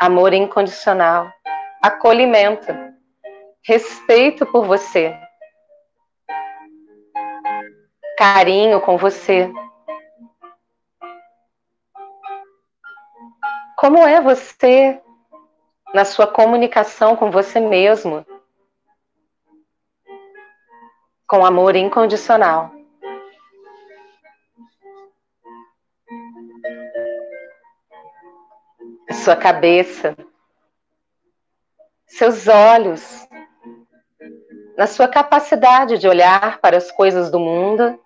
amor 0.00 0.32
incondicional, 0.32 1.28
acolhimento, 1.82 2.72
respeito 3.60 4.46
por 4.46 4.64
você, 4.64 5.18
carinho 8.18 8.80
com 8.80 8.98
você, 8.98 9.50
Como 13.78 13.98
é 13.98 14.20
você 14.20 15.00
na 15.94 16.04
sua 16.04 16.26
comunicação 16.26 17.14
com 17.14 17.30
você 17.30 17.60
mesmo? 17.60 18.26
Com 21.28 21.46
amor 21.46 21.76
incondicional. 21.76 22.72
Sua 29.12 29.36
cabeça, 29.36 30.16
seus 32.04 32.48
olhos, 32.48 33.28
na 34.76 34.88
sua 34.88 35.06
capacidade 35.06 35.98
de 35.98 36.08
olhar 36.08 36.58
para 36.58 36.76
as 36.76 36.90
coisas 36.90 37.30
do 37.30 37.38
mundo 37.38 37.96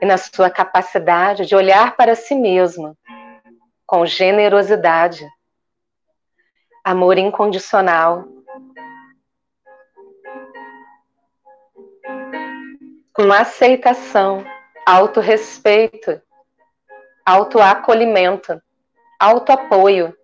e 0.00 0.06
na 0.06 0.16
sua 0.16 0.50
capacidade 0.50 1.46
de 1.46 1.54
olhar 1.54 1.96
para 1.96 2.14
si 2.14 2.34
mesmo 2.34 2.96
com 3.86 4.04
generosidade, 4.04 5.26
amor 6.82 7.18
incondicional, 7.18 8.24
com 13.12 13.32
aceitação, 13.32 14.44
autorrespeito, 14.84 16.20
autoacolhimento, 17.24 18.60
autoapoio. 19.18 20.14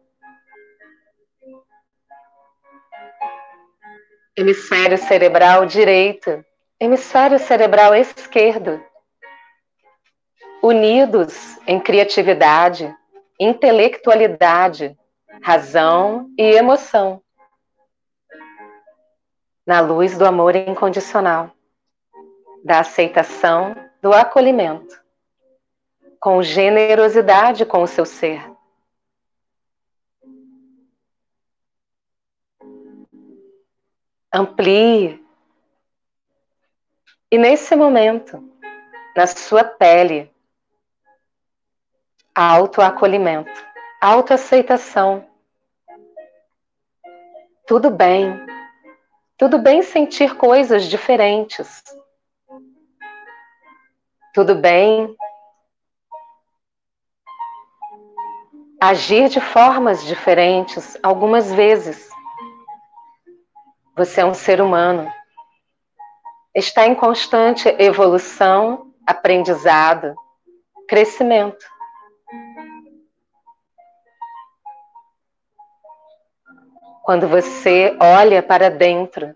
Hemisfério 4.36 4.98
cerebral 4.98 5.66
direito, 5.66 6.44
hemisfério 6.80 7.38
cerebral 7.38 7.94
esquerdo, 7.94 8.82
unidos 10.62 11.58
em 11.66 11.80
criatividade, 11.80 12.94
intelectualidade, 13.38 14.96
razão 15.42 16.30
e 16.38 16.42
emoção. 16.42 17.20
Na 19.66 19.80
luz 19.80 20.16
do 20.16 20.24
amor 20.24 20.54
incondicional, 20.54 21.50
da 22.64 22.80
aceitação, 22.80 23.74
do 24.00 24.12
acolhimento, 24.12 25.02
com 26.20 26.42
generosidade 26.42 27.66
com 27.66 27.82
o 27.82 27.86
seu 27.86 28.04
ser. 28.04 28.48
Amplie. 34.32 35.22
E 37.30 37.36
nesse 37.36 37.76
momento, 37.76 38.42
na 39.16 39.26
sua 39.26 39.62
pele, 39.62 40.31
autoacolhimento, 42.34 43.52
autoaceitação. 44.00 45.26
Tudo 47.66 47.90
bem. 47.90 48.38
Tudo 49.36 49.58
bem 49.58 49.82
sentir 49.82 50.36
coisas 50.36 50.84
diferentes. 50.84 51.82
Tudo 54.34 54.54
bem 54.54 55.16
agir 58.82 59.28
de 59.28 59.40
formas 59.40 60.04
diferentes 60.04 60.98
algumas 61.04 61.52
vezes. 61.52 62.10
Você 63.96 64.22
é 64.22 64.26
um 64.26 64.34
ser 64.34 64.60
humano. 64.60 65.08
Está 66.52 66.84
em 66.84 66.94
constante 66.96 67.68
evolução, 67.78 68.92
aprendizado, 69.06 70.16
crescimento. 70.88 71.64
Quando 77.02 77.26
você 77.26 77.96
olha 78.00 78.42
para 78.42 78.70
dentro, 78.70 79.34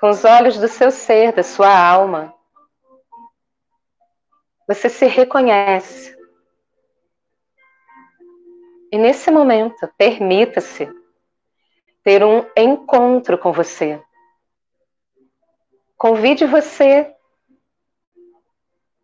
com 0.00 0.08
os 0.08 0.24
olhos 0.24 0.56
do 0.58 0.66
seu 0.66 0.90
ser, 0.90 1.32
da 1.32 1.42
sua 1.42 1.68
alma, 1.68 2.34
você 4.66 4.88
se 4.88 5.06
reconhece. 5.06 6.16
E 8.90 8.96
nesse 8.96 9.30
momento, 9.30 9.86
permita-se 9.98 10.88
ter 12.02 12.24
um 12.24 12.46
encontro 12.56 13.36
com 13.36 13.52
você. 13.52 14.02
Convide 15.96 16.46
você 16.46 17.14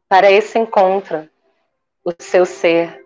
para 0.08 0.30
esse 0.30 0.58
encontro, 0.58 1.28
o 2.04 2.12
seu 2.18 2.46
ser, 2.46 3.03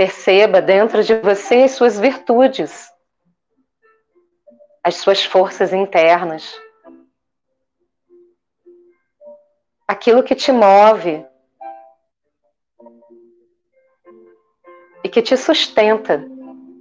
Perceba 0.00 0.62
dentro 0.62 1.04
de 1.04 1.14
você 1.16 1.64
as 1.64 1.72
suas 1.72 2.00
virtudes, 2.00 2.90
as 4.82 4.94
suas 4.94 5.22
forças 5.22 5.74
internas, 5.74 6.58
aquilo 9.86 10.22
que 10.22 10.34
te 10.34 10.50
move 10.52 11.22
e 15.04 15.08
que 15.10 15.20
te 15.20 15.36
sustenta 15.36 16.26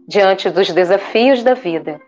diante 0.07 0.49
dos 0.49 0.71
desafios 0.71 1.43
da 1.43 1.55
vida. 1.55 1.99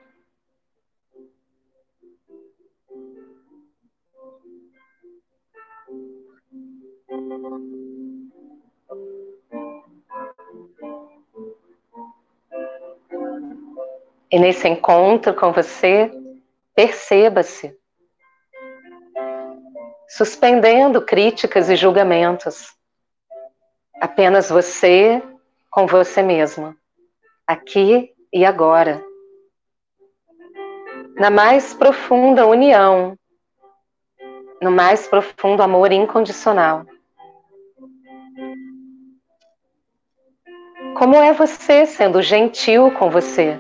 E 14.31 14.39
nesse 14.39 14.65
encontro 14.65 15.33
com 15.33 15.51
você, 15.51 16.09
perceba-se, 16.73 17.77
suspendendo 20.07 21.01
críticas 21.01 21.69
e 21.69 21.75
julgamentos. 21.75 22.73
Apenas 23.99 24.49
você 24.49 25.21
com 25.69 25.85
você 25.85 26.21
mesmo, 26.23 26.73
aqui 27.45 28.13
e 28.31 28.45
agora. 28.45 29.03
Na 31.17 31.29
mais 31.29 31.73
profunda 31.73 32.47
união, 32.47 33.17
no 34.61 34.71
mais 34.71 35.07
profundo 35.07 35.61
amor 35.61 35.91
incondicional. 35.91 36.85
Como 40.97 41.15
é 41.15 41.33
você 41.33 41.85
sendo 41.85 42.21
gentil 42.21 42.91
com 42.91 43.09
você? 43.09 43.59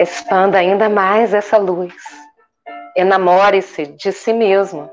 Expanda 0.00 0.58
ainda 0.58 0.88
mais 0.88 1.34
essa 1.34 1.58
luz. 1.58 1.94
Enamore-se 2.96 3.86
de 3.86 4.12
si 4.12 4.32
mesmo. 4.32 4.90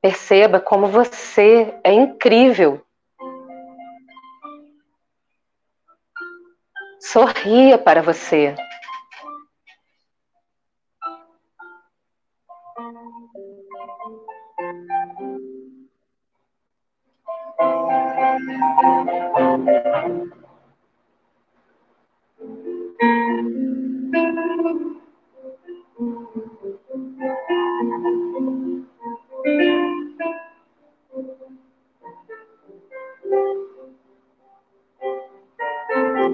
Perceba 0.00 0.60
como 0.60 0.86
você 0.86 1.74
é 1.84 1.92
incrível. 1.92 2.80
Sorria 7.00 7.76
para 7.76 8.00
você. 8.00 8.54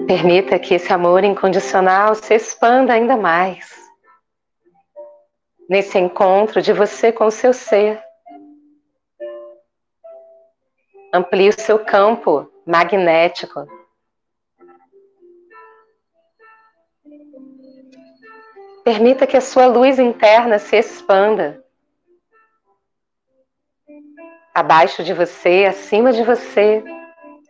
Permita 0.07 0.57
que 0.57 0.75
esse 0.75 0.93
amor 0.93 1.25
incondicional 1.25 2.15
se 2.15 2.33
expanda 2.33 2.93
ainda 2.93 3.17
mais. 3.17 3.75
Nesse 5.69 5.99
encontro 5.99 6.63
de 6.63 6.73
você 6.73 7.11
com 7.11 7.27
o 7.27 7.31
seu 7.31 7.53
ser. 7.53 8.01
Amplie 11.13 11.49
o 11.49 11.61
seu 11.61 11.85
campo 11.85 12.49
magnético. 12.65 13.67
Permita 18.85 19.27
que 19.27 19.37
a 19.37 19.41
sua 19.41 19.67
luz 19.67 19.99
interna 19.99 20.61
se 20.61 20.77
expanda. 20.77 21.65
Abaixo 24.55 25.03
de 25.03 25.13
você, 25.13 25.65
acima 25.69 26.13
de 26.13 26.23
você, 26.23 26.85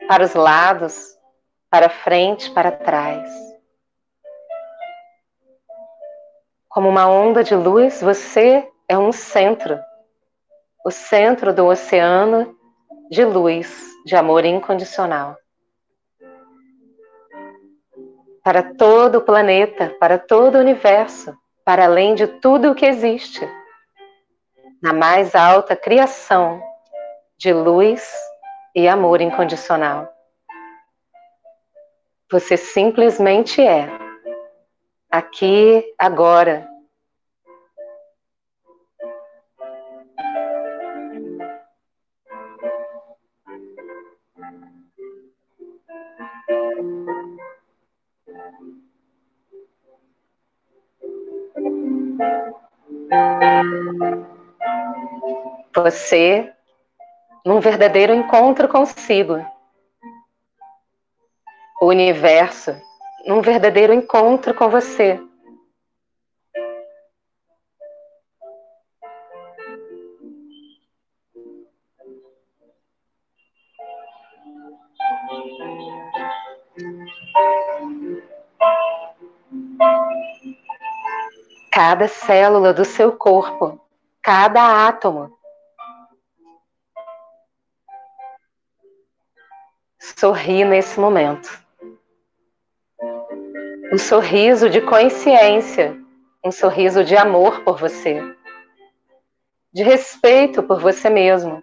para 0.08 0.24
os 0.24 0.32
lados, 0.32 1.15
para 1.76 1.90
frente, 1.90 2.50
para 2.52 2.72
trás. 2.72 3.30
Como 6.70 6.88
uma 6.88 7.06
onda 7.06 7.44
de 7.44 7.54
luz, 7.54 8.00
você 8.00 8.66
é 8.88 8.96
um 8.96 9.12
centro, 9.12 9.78
o 10.86 10.90
centro 10.90 11.52
do 11.52 11.66
oceano 11.66 12.56
de 13.10 13.26
luz, 13.26 13.78
de 14.06 14.16
amor 14.16 14.46
incondicional. 14.46 15.36
Para 18.42 18.62
todo 18.62 19.18
o 19.18 19.20
planeta, 19.20 19.94
para 20.00 20.18
todo 20.18 20.54
o 20.54 20.60
universo, 20.60 21.36
para 21.62 21.84
além 21.84 22.14
de 22.14 22.26
tudo 22.26 22.70
o 22.70 22.74
que 22.74 22.86
existe, 22.86 23.46
na 24.82 24.94
mais 24.94 25.34
alta 25.34 25.76
criação 25.76 26.58
de 27.36 27.52
luz 27.52 28.10
e 28.74 28.88
amor 28.88 29.20
incondicional. 29.20 30.15
Você 32.28 32.56
simplesmente 32.56 33.60
é. 33.62 33.88
Aqui, 35.08 35.94
agora. 35.96 36.68
Você, 55.76 56.52
num 57.44 57.60
verdadeiro 57.60 58.12
encontro 58.12 58.66
consigo 58.66 59.55
o 61.80 61.86
universo 61.86 62.74
num 63.26 63.42
verdadeiro 63.42 63.92
encontro 63.92 64.54
com 64.54 64.68
você. 64.68 65.20
Cada 81.72 82.08
célula 82.08 82.72
do 82.72 82.84
seu 82.84 83.12
corpo, 83.12 83.78
cada 84.22 84.86
átomo, 84.86 85.36
sorri 89.98 90.64
nesse 90.64 90.98
momento 90.98 91.65
um 93.92 93.98
sorriso 93.98 94.68
de 94.68 94.80
consciência, 94.80 95.96
um 96.44 96.50
sorriso 96.50 97.04
de 97.04 97.16
amor 97.16 97.62
por 97.62 97.78
você, 97.78 98.20
de 99.72 99.82
respeito 99.82 100.62
por 100.62 100.80
você 100.80 101.08
mesmo. 101.08 101.62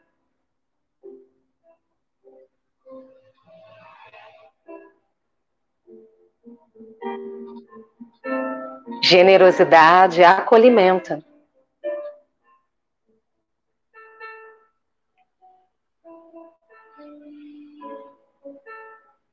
Generosidade, 9.01 10.23
acolhimento. 10.23 11.23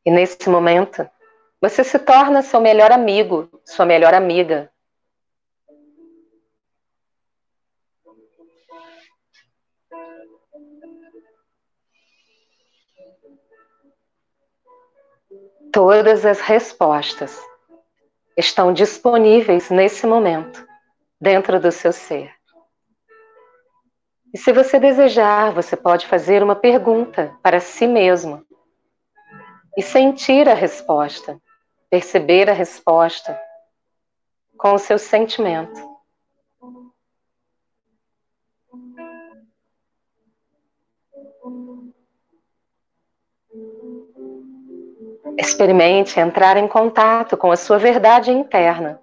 E 0.04 0.10
nesse 0.10 0.48
momento, 0.48 1.08
você 1.60 1.84
se 1.84 1.98
torna 1.98 2.40
seu 2.42 2.60
melhor 2.60 2.90
amigo, 2.90 3.48
sua 3.64 3.84
melhor 3.84 4.14
amiga. 4.14 4.72
Todas 15.70 16.26
as 16.26 16.40
respostas 16.40 17.38
estão 18.36 18.72
disponíveis 18.72 19.70
nesse 19.70 20.06
momento 20.06 20.66
dentro 21.20 21.60
do 21.60 21.70
seu 21.70 21.92
ser. 21.92 22.34
E 24.32 24.38
se 24.38 24.52
você 24.52 24.80
desejar, 24.80 25.52
você 25.52 25.76
pode 25.76 26.06
fazer 26.06 26.42
uma 26.42 26.56
pergunta 26.56 27.36
para 27.42 27.60
si 27.60 27.86
mesmo 27.86 28.44
e 29.76 29.82
sentir 29.82 30.48
a 30.48 30.54
resposta, 30.54 31.40
perceber 31.90 32.48
a 32.48 32.52
resposta 32.52 33.38
com 34.56 34.74
o 34.74 34.78
seu 34.78 34.98
sentimento. 34.98 35.90
Experimente 45.36 46.20
entrar 46.20 46.56
em 46.56 46.68
contato 46.68 47.36
com 47.36 47.50
a 47.50 47.56
sua 47.56 47.78
verdade 47.78 48.30
interna. 48.30 49.02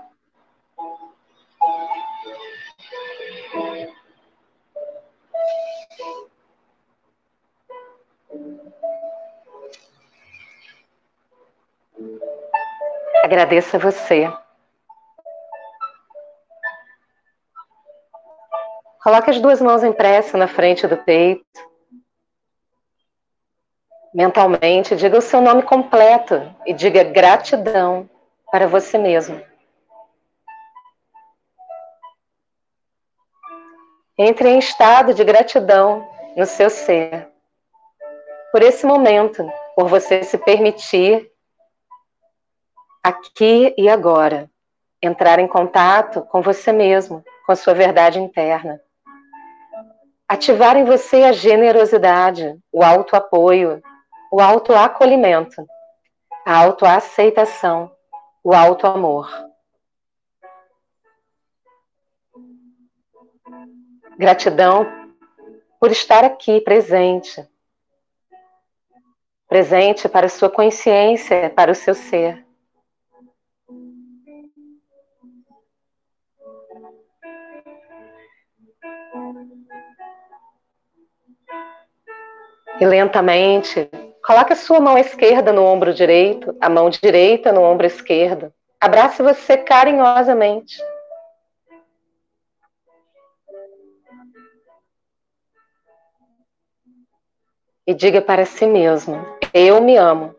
Agradeço 13.31 13.77
a 13.77 13.79
você. 13.79 14.29
Coloque 19.01 19.29
as 19.29 19.39
duas 19.39 19.61
mãos 19.61 19.83
prece 19.93 20.35
na 20.35 20.49
frente 20.49 20.85
do 20.85 20.97
peito. 20.97 21.45
Mentalmente, 24.13 24.97
diga 24.97 25.17
o 25.17 25.21
seu 25.21 25.39
nome 25.39 25.63
completo 25.63 26.53
e 26.65 26.73
diga 26.73 27.05
gratidão 27.05 28.09
para 28.51 28.67
você 28.67 28.97
mesmo. 28.97 29.41
Entre 34.17 34.49
em 34.49 34.59
estado 34.59 35.13
de 35.13 35.23
gratidão 35.23 36.05
no 36.35 36.45
seu 36.45 36.69
ser. 36.69 37.29
Por 38.51 38.61
esse 38.61 38.85
momento, 38.85 39.49
por 39.73 39.87
você 39.87 40.21
se 40.21 40.37
permitir 40.37 41.30
aqui 43.03 43.73
e 43.77 43.89
agora, 43.89 44.49
entrar 45.01 45.39
em 45.39 45.47
contato 45.47 46.21
com 46.21 46.41
você 46.41 46.71
mesmo, 46.71 47.23
com 47.45 47.51
a 47.51 47.55
sua 47.55 47.73
verdade 47.73 48.19
interna. 48.19 48.79
Ativar 50.27 50.77
em 50.77 50.85
você 50.85 51.23
a 51.23 51.31
generosidade, 51.31 52.57
o 52.71 52.83
autoapoio, 52.83 53.81
o 54.31 54.39
autoacolhimento, 54.39 55.67
a 56.45 56.57
autoaceitação, 56.57 57.91
o 58.43 58.53
autoamor. 58.53 59.29
Gratidão 64.17 64.85
por 65.79 65.91
estar 65.91 66.23
aqui 66.23 66.61
presente. 66.61 67.45
Presente 69.47 70.07
para 70.07 70.27
a 70.27 70.29
sua 70.29 70.49
consciência, 70.49 71.49
para 71.49 71.71
o 71.71 71.75
seu 71.75 71.93
ser. 71.93 72.45
E 82.81 82.85
lentamente, 82.85 83.87
coloque 84.25 84.53
a 84.53 84.55
sua 84.55 84.79
mão 84.79 84.97
esquerda 84.97 85.53
no 85.53 85.63
ombro 85.63 85.93
direito, 85.93 86.57
a 86.59 86.67
mão 86.67 86.89
direita 86.89 87.51
no 87.51 87.61
ombro 87.61 87.85
esquerdo. 87.85 88.51
Abrace 88.79 89.21
você 89.21 89.55
carinhosamente. 89.55 90.81
E 97.85 97.93
diga 97.93 98.19
para 98.19 98.47
si 98.47 98.65
mesmo: 98.65 99.23
Eu 99.53 99.79
me 99.79 99.95
amo. 99.95 100.35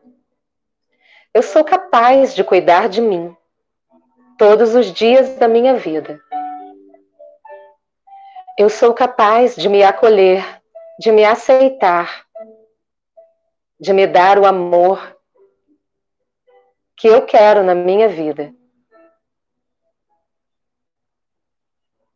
Eu 1.33 1.45
sou 1.45 1.63
capaz 1.63 2.35
de 2.35 2.43
cuidar 2.43 2.89
de 2.89 3.01
mim 3.01 3.37
todos 4.37 4.75
os 4.75 4.93
dias 4.93 5.37
da 5.37 5.47
minha 5.47 5.77
vida. 5.77 6.21
Eu 8.59 8.69
sou 8.69 8.93
capaz 8.93 9.55
de 9.55 9.69
me 9.69 9.85
acolher, 9.85 10.45
de 10.99 11.13
me 11.13 11.25
aceitar 11.25 12.32
de 13.83 13.93
me 13.93 14.07
dar 14.07 14.39
o 14.39 14.47
amor 14.47 15.19
que 16.97 17.09
eu 17.09 17.27
quero 17.27 17.65
na 17.65 17.75
minha 17.75 18.09
vida. 18.09 18.55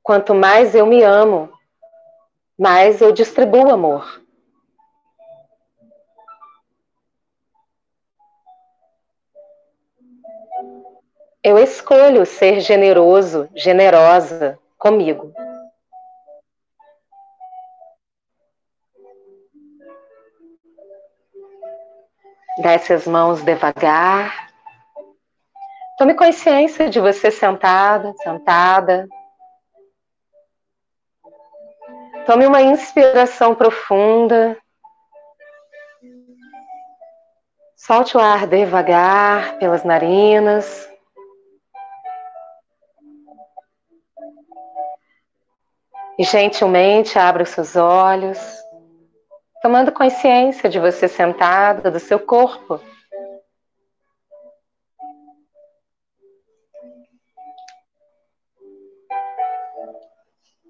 Quanto 0.00 0.32
mais 0.32 0.76
eu 0.76 0.86
me 0.86 1.02
amo, 1.02 1.52
mais 2.56 3.00
eu 3.00 3.10
distribuo 3.10 3.68
amor. 3.68 4.22
Eu 11.42 11.58
escolho 11.58 12.24
ser 12.24 12.60
generoso, 12.60 13.48
generosa 13.56 14.56
comigo. 14.78 15.34
Desce 22.58 22.94
as 22.94 23.06
mãos 23.06 23.42
devagar. 23.42 24.48
Tome 25.98 26.14
consciência 26.14 26.88
de 26.88 26.98
você 26.98 27.30
sentada, 27.30 28.14
sentada. 28.22 29.06
Tome 32.24 32.46
uma 32.46 32.62
inspiração 32.62 33.54
profunda. 33.54 34.56
Solte 37.76 38.16
o 38.16 38.20
ar 38.20 38.46
devagar 38.46 39.58
pelas 39.58 39.84
narinas. 39.84 40.88
E 46.18 46.24
gentilmente 46.24 47.18
abra 47.18 47.42
os 47.42 47.50
seus 47.50 47.76
olhos 47.76 48.65
tomando 49.66 49.90
consciência 49.90 50.68
de 50.68 50.78
você 50.78 51.08
sentada, 51.08 51.90
do 51.90 51.98
seu 51.98 52.20
corpo. 52.20 52.80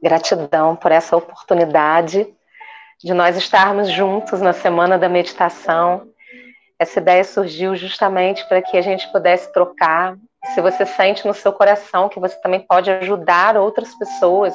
Gratidão 0.02 0.74
por 0.74 0.90
essa 0.90 1.14
oportunidade 1.14 2.26
de 3.04 3.12
nós 3.12 3.36
estarmos 3.36 3.90
juntos 3.90 4.40
na 4.40 4.54
semana 4.54 4.96
da 4.96 5.10
meditação. 5.10 6.08
Essa 6.78 6.98
ideia 6.98 7.22
surgiu 7.22 7.76
justamente 7.76 8.48
para 8.48 8.62
que 8.62 8.78
a 8.78 8.82
gente 8.82 9.12
pudesse 9.12 9.52
trocar. 9.52 10.16
Se 10.54 10.62
você 10.62 10.86
sente 10.86 11.26
no 11.26 11.34
seu 11.34 11.52
coração 11.52 12.08
que 12.08 12.18
você 12.18 12.40
também 12.40 12.60
pode 12.60 12.90
ajudar 12.90 13.58
outras 13.58 13.94
pessoas 13.94 14.54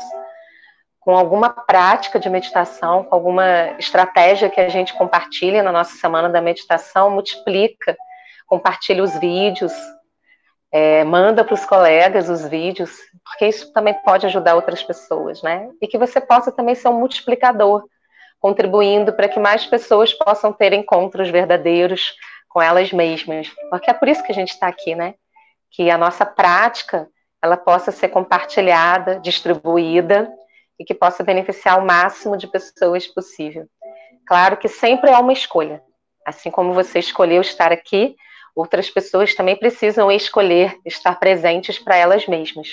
com 1.01 1.17
alguma 1.17 1.49
prática 1.49 2.19
de 2.19 2.29
meditação, 2.29 3.03
com 3.03 3.15
alguma 3.15 3.71
estratégia 3.79 4.51
que 4.51 4.61
a 4.61 4.69
gente 4.69 4.93
compartilha 4.93 5.63
na 5.63 5.71
nossa 5.71 5.97
semana 5.97 6.29
da 6.29 6.39
meditação, 6.39 7.09
multiplica, 7.09 7.97
compartilha 8.45 9.03
os 9.03 9.17
vídeos, 9.17 9.73
é, 10.71 11.03
manda 11.03 11.43
para 11.43 11.55
os 11.55 11.65
colegas 11.65 12.29
os 12.29 12.47
vídeos, 12.47 12.95
porque 13.25 13.47
isso 13.47 13.73
também 13.73 13.95
pode 14.05 14.27
ajudar 14.27 14.53
outras 14.53 14.83
pessoas, 14.83 15.41
né? 15.41 15.69
E 15.81 15.87
que 15.87 15.97
você 15.97 16.21
possa 16.21 16.51
também 16.51 16.75
ser 16.75 16.87
um 16.89 16.99
multiplicador, 16.99 17.83
contribuindo 18.39 19.11
para 19.11 19.27
que 19.27 19.39
mais 19.39 19.65
pessoas 19.65 20.13
possam 20.13 20.53
ter 20.53 20.71
encontros 20.71 21.29
verdadeiros 21.29 22.13
com 22.47 22.61
elas 22.61 22.93
mesmas, 22.93 23.49
porque 23.71 23.89
é 23.89 23.93
por 23.93 24.07
isso 24.07 24.23
que 24.23 24.31
a 24.31 24.35
gente 24.35 24.51
está 24.51 24.67
aqui, 24.67 24.93
né? 24.93 25.15
Que 25.71 25.89
a 25.89 25.97
nossa 25.97 26.27
prática 26.27 27.07
ela 27.41 27.57
possa 27.57 27.91
ser 27.91 28.09
compartilhada, 28.09 29.19
distribuída 29.19 30.31
e 30.81 30.85
que 30.85 30.93
possa 30.93 31.23
beneficiar 31.23 31.79
o 31.79 31.85
máximo 31.85 32.35
de 32.35 32.47
pessoas 32.47 33.07
possível. 33.07 33.67
Claro 34.27 34.57
que 34.57 34.67
sempre 34.67 35.11
é 35.11 35.17
uma 35.17 35.33
escolha. 35.33 35.81
Assim 36.25 36.51
como 36.51 36.73
você 36.73 36.99
escolheu 36.99 37.41
estar 37.41 37.71
aqui, 37.71 38.15
Outras 38.55 38.89
pessoas 38.89 39.33
também 39.33 39.55
precisam 39.55 40.11
escolher 40.11 40.77
estar 40.85 41.15
presentes 41.15 41.79
para 41.79 41.95
elas 41.95 42.27
mesmas. 42.27 42.69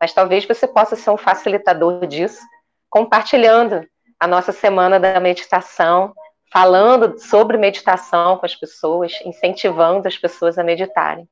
Mas 0.00 0.12
talvez 0.12 0.46
você 0.46 0.66
possa 0.66 0.96
ser 0.96 1.10
um 1.10 1.18
facilitador 1.18 2.06
disso, 2.06 2.40
compartilhando 2.88 3.86
a 4.18 4.26
nossa 4.26 4.52
semana 4.52 4.98
da 4.98 5.20
meditação, 5.20 6.14
falando 6.50 7.18
sobre 7.18 7.58
meditação 7.58 8.38
com 8.38 8.46
as 8.46 8.54
pessoas, 8.54 9.12
incentivando 9.24 10.08
as 10.08 10.16
pessoas 10.16 10.56
a 10.56 10.64
meditarem. 10.64 11.28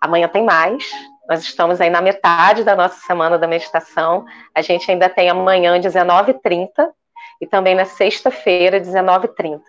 Amanhã 0.00 0.28
tem 0.28 0.44
mais. 0.44 0.84
Nós 1.28 1.42
estamos 1.42 1.80
aí 1.80 1.90
na 1.90 2.00
metade 2.00 2.64
da 2.64 2.76
nossa 2.76 3.00
semana 3.06 3.38
da 3.38 3.46
meditação. 3.46 4.24
A 4.54 4.60
gente 4.62 4.90
ainda 4.90 5.08
tem 5.08 5.28
amanhã, 5.28 5.78
19h30, 5.80 6.90
e 7.40 7.46
também 7.46 7.74
na 7.74 7.84
sexta-feira, 7.84 8.80
19h30 8.80 9.60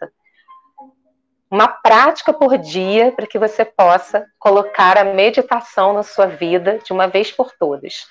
uma 1.50 1.68
prática 1.68 2.34
por 2.34 2.58
dia 2.58 3.12
para 3.12 3.28
que 3.28 3.40
você 3.40 3.64
possa 3.64 4.26
colocar 4.38 4.98
a 4.98 5.04
meditação 5.04 5.94
na 5.94 6.04
sua 6.04 6.26
vida 6.26 6.80
de 6.84 6.92
uma 6.92 7.08
vez 7.08 7.32
por 7.32 7.52
todas. 7.58 8.08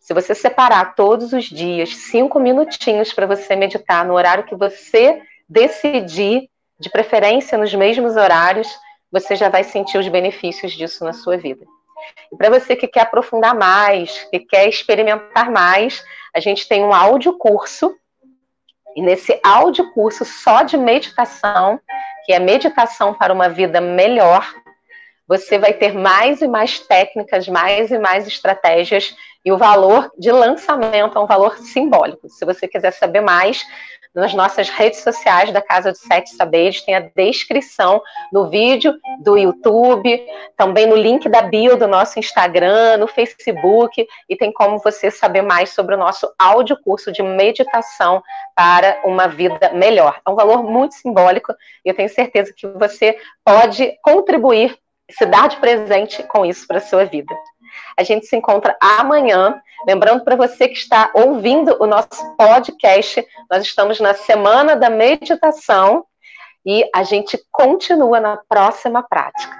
Se 0.00 0.14
você 0.14 0.34
separar 0.34 0.94
todos 0.94 1.32
os 1.32 1.44
dias 1.44 1.94
cinco 1.94 2.40
minutinhos 2.40 3.12
para 3.12 3.26
você 3.26 3.54
meditar 3.54 4.04
no 4.04 4.14
horário 4.14 4.44
que 4.44 4.56
você 4.56 5.22
decidir, 5.48 6.48
de 6.80 6.90
preferência 6.90 7.58
nos 7.58 7.74
mesmos 7.74 8.16
horários, 8.16 8.68
você 9.10 9.36
já 9.36 9.48
vai 9.48 9.64
sentir 9.64 9.98
os 9.98 10.08
benefícios 10.08 10.72
disso 10.72 11.04
na 11.04 11.12
sua 11.12 11.36
vida. 11.36 11.64
E 12.32 12.36
para 12.36 12.50
você 12.50 12.76
que 12.76 12.86
quer 12.86 13.02
aprofundar 13.02 13.54
mais, 13.54 14.24
que 14.30 14.40
quer 14.40 14.68
experimentar 14.68 15.50
mais, 15.50 16.04
a 16.34 16.40
gente 16.40 16.68
tem 16.68 16.84
um 16.84 16.92
áudio 16.92 17.36
curso. 17.38 17.96
E 18.96 19.02
nesse 19.02 19.38
áudio 19.44 19.92
curso 19.92 20.24
só 20.24 20.62
de 20.62 20.76
meditação, 20.76 21.80
que 22.24 22.32
é 22.32 22.38
meditação 22.38 23.14
para 23.14 23.32
uma 23.32 23.48
vida 23.48 23.80
melhor, 23.80 24.46
você 25.26 25.58
vai 25.58 25.74
ter 25.74 25.92
mais 25.92 26.40
e 26.40 26.48
mais 26.48 26.80
técnicas, 26.80 27.46
mais 27.46 27.90
e 27.90 27.98
mais 27.98 28.26
estratégias, 28.26 29.14
e 29.44 29.52
o 29.52 29.58
valor 29.58 30.10
de 30.18 30.32
lançamento 30.32 31.16
é 31.16 31.20
um 31.20 31.26
valor 31.26 31.58
simbólico. 31.58 32.28
Se 32.28 32.44
você 32.44 32.66
quiser 32.66 32.92
saber 32.92 33.20
mais, 33.20 33.64
nas 34.18 34.34
nossas 34.34 34.68
redes 34.68 35.00
sociais 35.00 35.52
da 35.52 35.62
Casa 35.62 35.92
dos 35.92 36.00
Sete 36.00 36.30
Saberes, 36.30 36.82
tem 36.82 36.94
a 36.94 37.00
descrição 37.00 38.02
do 38.32 38.48
vídeo 38.48 38.92
do 39.20 39.38
YouTube, 39.38 40.20
também 40.56 40.86
no 40.86 40.96
link 40.96 41.28
da 41.28 41.42
bio 41.42 41.76
do 41.76 41.86
nosso 41.86 42.18
Instagram, 42.18 42.96
no 42.96 43.06
Facebook, 43.06 44.06
e 44.28 44.36
tem 44.36 44.52
como 44.52 44.78
você 44.80 45.10
saber 45.10 45.42
mais 45.42 45.70
sobre 45.70 45.94
o 45.94 45.98
nosso 45.98 46.28
áudio 46.38 46.76
curso 46.82 47.12
de 47.12 47.22
meditação 47.22 48.22
para 48.56 49.00
uma 49.04 49.28
vida 49.28 49.70
melhor. 49.72 50.20
É 50.26 50.30
um 50.30 50.34
valor 50.34 50.64
muito 50.64 50.94
simbólico 50.94 51.52
e 51.84 51.88
eu 51.88 51.94
tenho 51.94 52.08
certeza 52.08 52.52
que 52.54 52.66
você 52.66 53.16
pode 53.44 53.96
contribuir, 54.02 54.76
se 55.10 55.24
dar 55.24 55.48
de 55.48 55.56
presente 55.58 56.22
com 56.24 56.44
isso 56.44 56.66
para 56.66 56.78
a 56.78 56.82
sua 56.82 57.04
vida. 57.04 57.34
A 57.96 58.02
gente 58.02 58.26
se 58.26 58.36
encontra 58.36 58.76
amanhã. 58.80 59.60
Lembrando 59.86 60.24
para 60.24 60.36
você 60.36 60.68
que 60.68 60.78
está 60.78 61.10
ouvindo 61.14 61.76
o 61.80 61.86
nosso 61.86 62.36
podcast, 62.36 63.24
nós 63.50 63.62
estamos 63.62 64.00
na 64.00 64.14
semana 64.14 64.74
da 64.74 64.90
meditação 64.90 66.04
e 66.66 66.88
a 66.94 67.02
gente 67.02 67.38
continua 67.50 68.20
na 68.20 68.36
próxima 68.48 69.02
prática. 69.02 69.56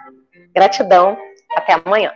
Gratidão, 0.54 1.16
até 1.56 1.80
amanhã. 1.84 2.12